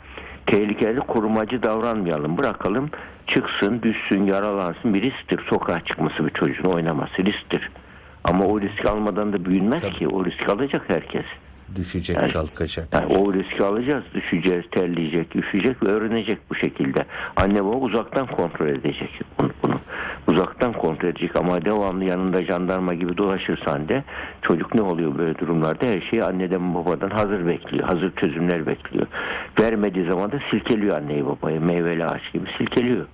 tehlikeli 0.46 1.00
korumacı 1.00 1.62
davranmayalım. 1.62 2.38
Bırakalım 2.38 2.90
çıksın, 3.26 3.82
düşsün, 3.82 4.26
yaralansın. 4.26 4.94
Bir 4.94 5.02
risktir. 5.02 5.40
Sokağa 5.50 5.80
çıkması 5.80 6.26
bir 6.26 6.30
çocuğun 6.30 6.64
oynaması 6.72 7.24
risktir. 7.24 7.70
Ama 8.24 8.44
o 8.46 8.60
risk 8.60 8.86
almadan 8.86 9.32
da 9.32 9.44
büyünmez 9.44 9.82
Tabii. 9.82 9.94
ki. 9.94 10.08
O 10.08 10.24
risk 10.24 10.48
alacak 10.48 10.82
herkes. 10.88 11.24
Düşecek, 11.76 12.16
Yani- 12.16 12.32
kalkacak. 12.32 12.88
Yani 12.92 13.06
o 13.16 13.34
riski 13.34 13.64
alacağız. 13.64 14.04
Düşeceğiz, 14.14 14.64
terleyecek, 14.70 15.36
üşüyecek 15.36 15.82
ve 15.82 15.88
öğrenecek 15.88 16.38
bu 16.50 16.54
şekilde. 16.54 17.04
Anne 17.36 17.64
baba 17.64 17.76
uzaktan 17.76 18.26
kontrol 18.26 18.66
edecek 18.68 19.20
bunu. 19.40 19.50
bunu. 19.62 19.80
Uzaktan 20.28 20.72
kontrol 20.72 21.08
edecek 21.08 21.36
ama 21.36 21.64
devamlı 21.64 22.04
yanında 22.04 22.44
jandarma 22.44 22.94
gibi 22.94 23.16
dolaşırsan 23.16 23.88
de 23.88 24.04
çocuk 24.42 24.74
ne 24.74 24.82
oluyor 24.82 25.18
böyle 25.18 25.38
durumlarda? 25.38 25.86
Her 25.86 26.00
şeyi 26.00 26.24
anneden 26.24 26.74
babadan 26.74 27.10
hazır 27.10 27.46
bekliyor. 27.46 27.84
Hazır 27.88 28.12
çözümler 28.16 28.66
bekliyor. 28.66 29.06
Vermediği 29.60 30.10
zaman 30.10 30.32
da 30.32 30.38
silkeliyor 30.50 30.96
anneyi 30.96 31.26
babayı. 31.26 31.60
Meyveli 31.60 32.04
ağaç 32.04 32.32
gibi 32.32 32.46
silkeliyor. 32.58 33.06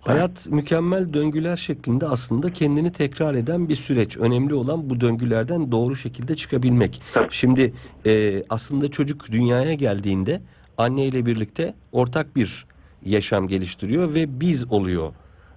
Hayat 0.00 0.46
mükemmel 0.46 1.12
döngüler 1.12 1.56
şeklinde 1.56 2.06
aslında 2.06 2.52
kendini 2.52 2.92
tekrar 2.92 3.34
eden 3.34 3.68
bir 3.68 3.74
süreç. 3.74 4.16
Önemli 4.16 4.54
olan 4.54 4.90
bu 4.90 5.00
döngülerden 5.00 5.72
doğru 5.72 5.96
şekilde 5.96 6.36
çıkabilmek. 6.36 7.02
Tabii. 7.14 7.28
Şimdi 7.30 7.72
e, 8.06 8.42
aslında 8.50 8.90
çocuk 8.90 9.32
dünyaya 9.32 9.74
geldiğinde 9.74 10.40
anne 10.78 11.06
ile 11.06 11.26
birlikte 11.26 11.74
ortak 11.92 12.36
bir 12.36 12.66
yaşam 13.04 13.48
geliştiriyor 13.48 14.14
ve 14.14 14.40
biz 14.40 14.72
oluyor. 14.72 15.12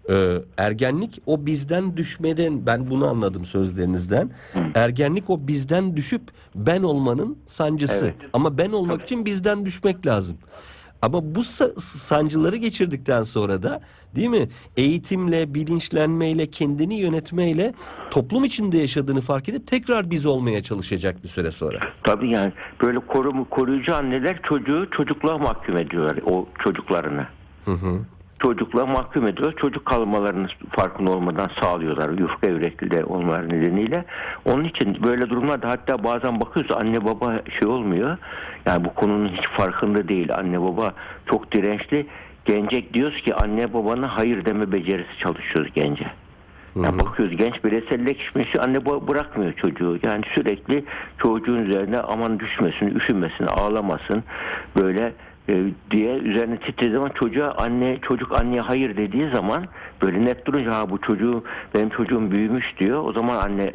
E, 0.09 0.37
ergenlik 0.57 1.21
o 1.25 1.45
bizden 1.45 1.97
düşmeden 1.97 2.65
ben 2.65 2.89
bunu 2.89 3.07
anladım 3.07 3.45
sözlerinizden. 3.45 4.29
Ergenlik 4.75 5.29
o 5.29 5.47
bizden 5.47 5.95
düşüp 5.97 6.21
ben 6.55 6.83
olmanın 6.83 7.37
sancısı. 7.45 8.05
Evet. 8.05 8.15
Ama 8.33 8.57
ben 8.57 8.71
olmak 8.71 9.01
için 9.01 9.25
bizden 9.25 9.65
düşmek 9.65 10.05
lazım. 10.07 10.37
Ama 11.01 11.35
bu 11.35 11.39
sa- 11.39 11.79
sancıları 11.81 12.55
geçirdikten 12.55 13.23
sonra 13.23 13.63
da 13.63 13.81
değil 14.15 14.27
mi? 14.27 14.49
Eğitimle, 14.77 15.53
bilinçlenmeyle, 15.53 16.45
kendini 16.49 16.95
yönetmeyle 16.99 17.73
toplum 18.11 18.43
içinde 18.43 18.77
yaşadığını 18.77 19.21
fark 19.21 19.49
edip 19.49 19.67
tekrar 19.67 20.09
biz 20.11 20.25
olmaya 20.25 20.63
çalışacak 20.63 21.23
bir 21.23 21.27
süre 21.27 21.51
sonra. 21.51 21.79
Tabii 22.03 22.29
yani 22.31 22.53
böyle 22.83 22.99
korum, 22.99 23.45
koruyucu 23.45 23.95
anneler 23.95 24.39
çocuğu 24.49 24.87
çocukluğa 24.97 25.37
mahkum 25.37 25.77
ediyorlar. 25.77 26.19
O 26.25 26.47
çocuklarını. 26.63 27.27
Hı 27.65 27.71
hı. 27.71 27.99
Çocukla 28.41 28.85
mahkum 28.85 29.27
ediyor. 29.27 29.53
Çocuk 29.57 29.85
kalmalarını 29.85 30.47
farkında 30.69 31.11
olmadan 31.11 31.49
sağlıyorlar. 31.61 32.19
Yufka 32.19 32.47
yürekli 32.47 33.03
olmaları 33.03 33.49
nedeniyle. 33.49 34.05
Onun 34.45 34.63
için 34.63 35.03
böyle 35.03 35.29
durumlarda 35.29 35.69
hatta 35.69 36.03
bazen 36.03 36.41
bakıyoruz 36.41 36.71
anne 36.71 37.05
baba 37.05 37.41
şey 37.59 37.67
olmuyor. 37.67 38.17
Yani 38.65 38.85
bu 38.85 38.93
konunun 38.93 39.29
hiç 39.29 39.47
farkında 39.57 40.07
değil. 40.07 40.35
Anne 40.35 40.61
baba 40.61 40.93
çok 41.31 41.51
dirençli. 41.51 42.07
Gence 42.45 42.93
diyoruz 42.93 43.21
ki 43.21 43.35
anne 43.35 43.73
babana 43.73 44.17
hayır 44.17 44.45
deme 44.45 44.71
becerisi 44.71 45.17
çalışıyoruz 45.19 45.71
gence. 45.75 46.05
Yani 46.75 46.99
bakıyoruz 46.99 47.37
genç 47.37 47.63
bireyselleşmesi 47.63 48.61
anne 48.61 48.85
baba 48.85 49.07
bırakmıyor 49.07 49.53
çocuğu. 49.53 49.99
Yani 50.03 50.23
sürekli 50.35 50.85
çocuğun 51.17 51.65
üzerine 51.65 51.99
aman 51.99 52.39
düşmesin, 52.39 52.95
üşümesin, 52.95 53.47
ağlamasın 53.47 54.23
böyle 54.77 55.13
diye 55.91 56.17
üzerine 56.17 56.57
titrediği 56.57 56.91
zaman 56.91 57.09
çocuğa 57.09 57.51
anne 57.51 57.99
çocuk 58.09 58.39
anneye 58.39 58.61
hayır 58.61 58.97
dediği 58.97 59.29
zaman 59.33 59.65
böyle 60.01 60.25
net 60.25 60.45
durunca 60.45 60.71
ha 60.71 60.89
bu 60.89 61.01
çocuğu 61.01 61.43
benim 61.75 61.89
çocuğum 61.89 62.31
büyümüş 62.31 62.65
diyor. 62.79 63.03
O 63.03 63.13
zaman 63.13 63.35
anne 63.35 63.73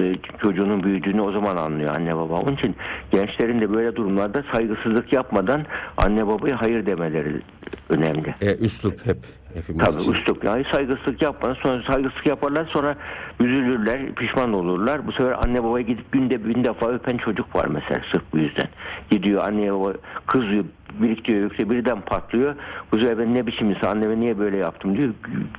e, 0.00 0.14
çocuğunun 0.42 0.82
büyüdüğünü 0.82 1.20
o 1.20 1.32
zaman 1.32 1.56
anlıyor 1.56 1.96
anne 1.96 2.16
baba. 2.16 2.34
Onun 2.34 2.56
için 2.56 2.76
gençlerin 3.10 3.60
de 3.60 3.72
böyle 3.72 3.96
durumlarda 3.96 4.44
saygısızlık 4.52 5.12
yapmadan 5.12 5.66
anne 5.96 6.26
babaya 6.26 6.60
hayır 6.62 6.86
demeleri 6.86 7.40
önemli. 7.88 8.34
E, 8.40 8.56
üslup 8.56 9.06
hep 9.06 9.18
hepimiz 9.58 9.86
Tabii 9.86 10.02
için. 10.02 10.12
üslup 10.12 10.44
yani 10.44 10.64
saygısızlık 10.72 11.22
yapmadan 11.22 11.54
sonra 11.54 11.82
saygısızlık 11.82 12.26
yaparlar 12.26 12.66
sonra 12.72 12.96
üzülürler 13.40 14.14
pişman 14.14 14.52
olurlar. 14.52 15.06
Bu 15.06 15.12
sefer 15.12 15.32
anne 15.44 15.64
babaya 15.64 15.82
gidip 15.84 16.12
günde 16.12 16.44
bin 16.48 16.64
defa 16.64 16.88
öpen 16.88 17.16
çocuk 17.16 17.56
var 17.56 17.66
mesela 17.66 18.00
sırf 18.12 18.22
bu 18.32 18.38
yüzden. 18.38 18.68
Gidiyor 19.10 19.44
anne 19.46 19.72
baba 19.72 19.92
kızıyor 20.26 20.64
biriktiriyor 21.00 21.42
yoksa 21.42 21.70
birden 21.70 22.00
patlıyor. 22.00 22.54
Bu 22.92 22.98
sefer 22.98 23.18
ben 23.18 23.34
ne 23.34 23.46
biçim 23.46 23.70
insan 23.70 23.88
anneme 23.96 24.20
niye 24.20 24.38
böyle 24.38 24.58
yaptım 24.58 24.98
diyor. 24.98 25.14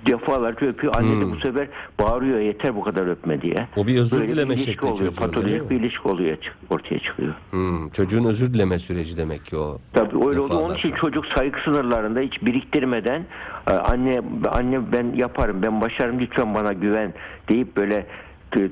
Defalarca 0.08 0.68
öpüyor. 0.68 0.96
Anne 0.98 1.22
de 1.26 1.32
bu 1.32 1.36
sefer 1.40 1.68
bağırıyor 2.00 2.40
yeter 2.40 2.76
bu 2.76 2.84
kadar 2.84 3.08
öpme 3.08 3.42
diye. 3.42 3.68
O 3.78 3.88
bir 3.88 4.00
özür 4.00 4.18
Böyle 4.18 4.30
dileme 4.32 4.54
ilişki 4.54 4.72
şekli 4.72 4.86
oluyor. 4.88 5.00
değil 5.00 5.16
Patolojik 5.20 5.62
mi? 5.62 5.70
bir 5.70 5.76
ilişki 5.76 6.08
oluyor, 6.08 6.38
ortaya 6.70 7.00
çıkıyor. 7.00 7.34
Hmm, 7.52 7.90
çocuğun 7.90 8.24
özür 8.26 8.54
dileme 8.54 8.80
süreci 8.80 9.18
demek 9.18 9.46
ki 9.46 9.58
o. 9.58 9.78
Tabii 9.94 10.16
öyle 10.30 10.40
oldu. 10.40 10.54
Onun 10.54 10.62
Defalarca. 10.62 10.76
için 10.90 10.92
çocuk 11.02 11.26
saygı 11.36 11.60
sınırlarında 11.66 12.20
hiç 12.20 12.42
biriktirmeden 12.42 13.26
e, 13.68 13.72
anne 13.72 14.22
anne 14.52 14.92
ben 14.92 15.14
yaparım, 15.16 15.62
ben 15.62 15.82
başarırım 15.82 16.20
lütfen 16.20 16.56
bana 16.56 16.74
güven 16.74 17.14
deyip 17.50 17.78
böyle 17.78 18.06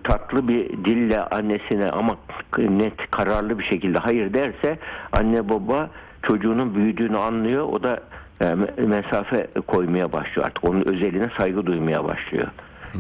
tatlı 0.04 0.48
bir 0.48 0.70
dille 0.70 1.22
annesine 1.22 1.90
ama 1.92 2.16
net 2.58 3.12
kararlı 3.12 3.60
bir 3.60 3.64
şekilde 3.64 4.00
hayır 4.00 4.34
derse 4.34 4.80
anne 5.12 5.50
baba 5.50 5.90
çocuğunun 6.24 6.76
büyüdüğünü 6.76 7.18
anlıyor. 7.18 7.64
O 7.64 7.84
da 7.84 8.00
e, 8.42 8.46
me- 8.46 8.88
mesafe 8.88 9.48
koymaya 9.68 10.12
başlıyor 10.12 10.48
artık. 10.48 10.70
Onun 10.70 10.88
özeline 10.88 11.28
saygı 11.38 11.66
duymaya 11.66 12.04
başlıyor. 12.04 12.48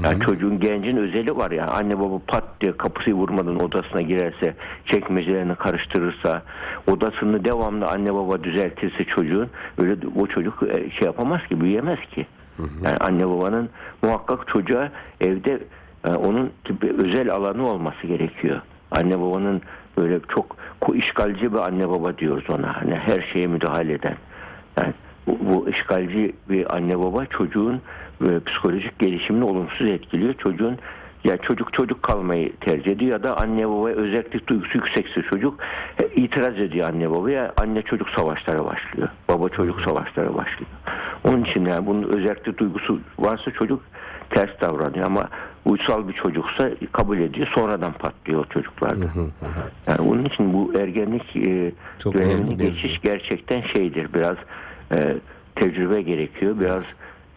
Yani 0.03 0.19
çocuğun 0.25 0.59
gencin 0.59 0.97
özeli 0.97 1.37
var 1.37 1.51
ya 1.51 1.65
anne 1.65 1.99
baba 1.99 2.19
pat 2.27 2.43
diye 2.61 2.77
kapıyı 2.77 3.15
vurmadan 3.15 3.63
odasına 3.63 4.01
girerse 4.01 4.53
çekmecelerini 4.85 5.55
karıştırırsa 5.55 6.41
odasını 6.91 7.45
devamlı 7.45 7.87
anne 7.87 8.13
baba 8.13 8.43
düzeltirse 8.43 9.03
çocuğun 9.03 9.49
öyle 9.77 9.95
o 10.19 10.27
çocuk 10.27 10.63
e, 10.63 10.89
şey 10.89 11.05
yapamaz 11.05 11.41
ki 11.49 11.61
büyüyemez 11.61 11.99
ki. 12.15 12.27
Yani 12.83 12.97
anne 12.97 13.27
babanın 13.29 13.69
muhakkak 14.03 14.47
çocuğa 14.47 14.91
evde 15.21 15.59
e, 16.05 16.09
onun 16.09 16.51
özel 16.81 17.31
alanı 17.31 17.67
olması 17.67 18.07
gerekiyor. 18.07 18.61
Anne 18.91 19.21
babanın 19.21 19.61
böyle 19.97 20.19
çok 20.35 20.57
işgalci 20.93 21.53
bir 21.53 21.57
anne 21.57 21.89
baba 21.89 22.17
diyoruz 22.17 22.45
ona. 22.49 22.81
Hani 22.81 22.95
her 22.95 23.21
şeye 23.33 23.47
müdahale 23.47 23.93
eden. 23.93 24.15
Yani 24.77 24.93
bu, 25.27 25.37
bu 25.41 25.69
işgalci 25.69 26.35
bir 26.49 26.75
anne 26.75 26.99
baba 26.99 27.25
çocuğun 27.25 27.81
e, 28.27 28.39
psikolojik 28.45 28.99
gelişimini 28.99 29.43
olumsuz 29.43 29.87
etkiliyor. 29.87 30.33
Çocuğun 30.33 30.77
ya 31.23 31.37
çocuk 31.37 31.73
çocuk 31.73 32.03
kalmayı 32.03 32.55
tercih 32.55 32.91
ediyor 32.91 33.11
ya 33.11 33.23
da 33.23 33.37
anne 33.37 33.69
babaya 33.69 33.95
özellik 33.95 34.47
duygusu 34.47 34.77
yüksekse 34.77 35.21
çocuk 35.21 35.59
e, 36.03 36.07
itiraz 36.07 36.59
ediyor 36.59 36.89
anne 36.89 37.11
babaya. 37.11 37.53
Anne 37.57 37.81
çocuk 37.81 38.09
savaşlara 38.09 38.59
başlıyor. 38.59 39.09
Baba 39.29 39.49
çocuk 39.49 39.81
savaşlara 39.81 40.35
başlıyor. 40.35 40.71
Onun 41.23 41.43
için 41.43 41.65
yani 41.65 41.85
bunun 41.85 42.03
özellik 42.03 42.57
duygusu 42.57 42.99
varsa 43.19 43.51
çocuk 43.51 43.81
ters 44.29 44.61
davranıyor 44.61 45.05
ama 45.05 45.29
uysal 45.67 46.07
bir 46.07 46.13
çocuksa 46.13 46.69
kabul 46.91 47.19
ediyor. 47.19 47.47
Sonradan 47.55 47.93
patlıyor 47.93 48.45
o 48.45 48.49
çocuklarda. 48.49 49.05
Yani 49.87 50.01
onun 50.01 50.25
için 50.25 50.53
bu 50.53 50.73
ergenlik 50.79 51.35
e, 51.35 51.71
Çok 51.99 52.13
dönemini 52.13 52.59
bir 52.59 52.65
geçiş 52.65 53.01
gerçekten 53.01 53.61
şeydir. 53.61 54.13
Biraz 54.13 54.37
e, 54.91 55.17
tecrübe 55.55 56.01
gerekiyor. 56.01 56.59
Biraz 56.59 56.83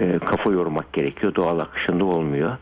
e, 0.01 0.19
kafa 0.19 0.53
yormak 0.53 0.93
gerekiyor. 0.93 1.35
Doğal 1.35 1.59
akışında 1.59 2.05
olmuyor. 2.05 2.57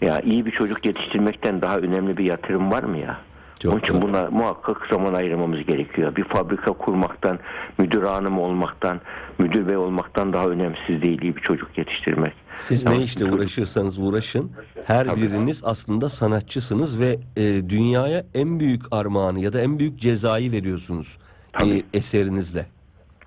Ya 0.00 0.20
iyi 0.20 0.46
bir 0.46 0.50
çocuk 0.50 0.86
yetiştirmekten 0.86 1.62
daha 1.62 1.78
önemli 1.78 2.16
bir 2.16 2.28
yatırım 2.28 2.70
var 2.70 2.82
mı 2.82 2.98
ya? 2.98 3.18
Çok 3.64 3.72
Onun 3.72 3.80
için 3.82 4.02
buna 4.02 4.28
muhakkak 4.30 4.86
zaman 4.90 5.14
ayırmamız 5.14 5.66
gerekiyor. 5.66 6.16
Bir 6.16 6.24
fabrika 6.24 6.72
kurmaktan, 6.72 7.38
müdür 7.78 8.02
hanım 8.02 8.38
olmaktan, 8.38 9.00
müdür 9.38 9.68
bey 9.68 9.76
olmaktan 9.76 10.32
daha 10.32 10.46
önemsiz 10.48 11.02
değil 11.02 11.22
iyi 11.22 11.36
bir 11.36 11.40
çocuk 11.40 11.78
yetiştirmek. 11.78 12.32
Siz 12.58 12.86
Ama 12.86 12.96
ne 12.96 13.02
işle 13.02 13.20
çocuk- 13.20 13.34
uğraşırsanız 13.38 13.98
uğraşın 13.98 14.52
her 14.86 15.16
biriniz 15.16 15.62
aslında 15.64 16.08
sanatçısınız 16.08 17.00
ve 17.00 17.18
e, 17.36 17.42
dünyaya 17.68 18.24
en 18.34 18.60
büyük 18.60 18.82
armağanı 18.90 19.40
ya 19.40 19.52
da 19.52 19.60
en 19.60 19.78
büyük 19.78 19.98
cezayı 19.98 20.52
veriyorsunuz 20.52 21.18
Tabii. 21.52 21.78
e, 21.78 21.82
eserinizle. 21.98 22.66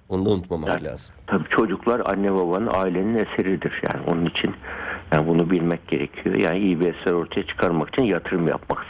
Onu 0.10 0.26
da 0.26 0.30
unutmamak 0.30 0.70
Yani, 0.70 0.84
lazım. 0.84 1.16
Tabii 1.28 1.50
çocuklar 1.50 2.02
anne 2.06 2.34
babanın 2.34 2.70
ailenin 2.74 3.16
eseridir 3.16 3.82
yani 3.84 4.06
onun 4.08 4.26
için 4.26 4.56
yani 5.12 5.28
bunu 5.28 5.50
bilmek 5.50 5.88
gerekiyor. 5.88 6.36
Yani 6.36 6.60
iyi 6.60 6.80
bir 6.80 6.94
eser 6.94 7.12
ortaya 7.12 7.44
çıkarmak 7.48 7.90
için 7.90 8.04
yatırım 8.04 8.48
yapmak. 8.48 8.86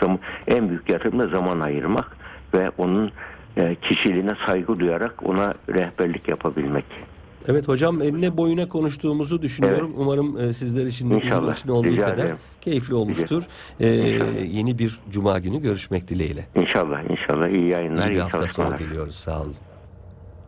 En 0.47 0.69
büyük 0.69 0.89
yatırım 0.89 1.19
da 1.19 1.27
zaman 1.27 1.59
ayırmak 1.59 2.17
ve 2.53 2.71
onun 2.77 3.11
e, 3.57 3.75
kişiliğine 3.75 4.33
saygı 4.47 4.79
duyarak 4.79 5.23
ona 5.29 5.53
rehberlik 5.69 6.29
yapabilmek. 6.29 6.85
Evet 7.47 7.67
hocam 7.67 8.01
eline 8.01 8.37
boyuna 8.37 8.69
konuştuğumuzu 8.69 9.41
düşünüyorum. 9.41 9.93
Umarım 9.97 10.37
e, 10.39 10.53
sizler 10.53 10.85
için 10.85 11.09
de 11.09 11.15
İnşallah. 11.15 11.55
için 11.57 11.69
olduğu 11.69 11.87
Rica 11.87 12.05
kadar 12.05 12.23
ederim. 12.23 12.37
keyifli 12.61 12.95
olmuştur. 12.95 13.43
E, 13.79 13.87
yeni 13.87 14.79
bir 14.79 14.99
cuma 15.09 15.39
günü 15.39 15.61
görüşmek 15.61 16.07
dileğiyle. 16.07 16.45
İnşallah 16.55 17.03
inşallah 17.09 17.47
iyi 17.49 17.69
yayınlar. 17.71 18.09
İyi 18.11 18.15
bir 18.15 18.19
hafta 18.19 18.47
sonu 18.47 18.77
diliyoruz. 18.77 19.15
Sağ 19.15 19.41
olun. 19.41 19.55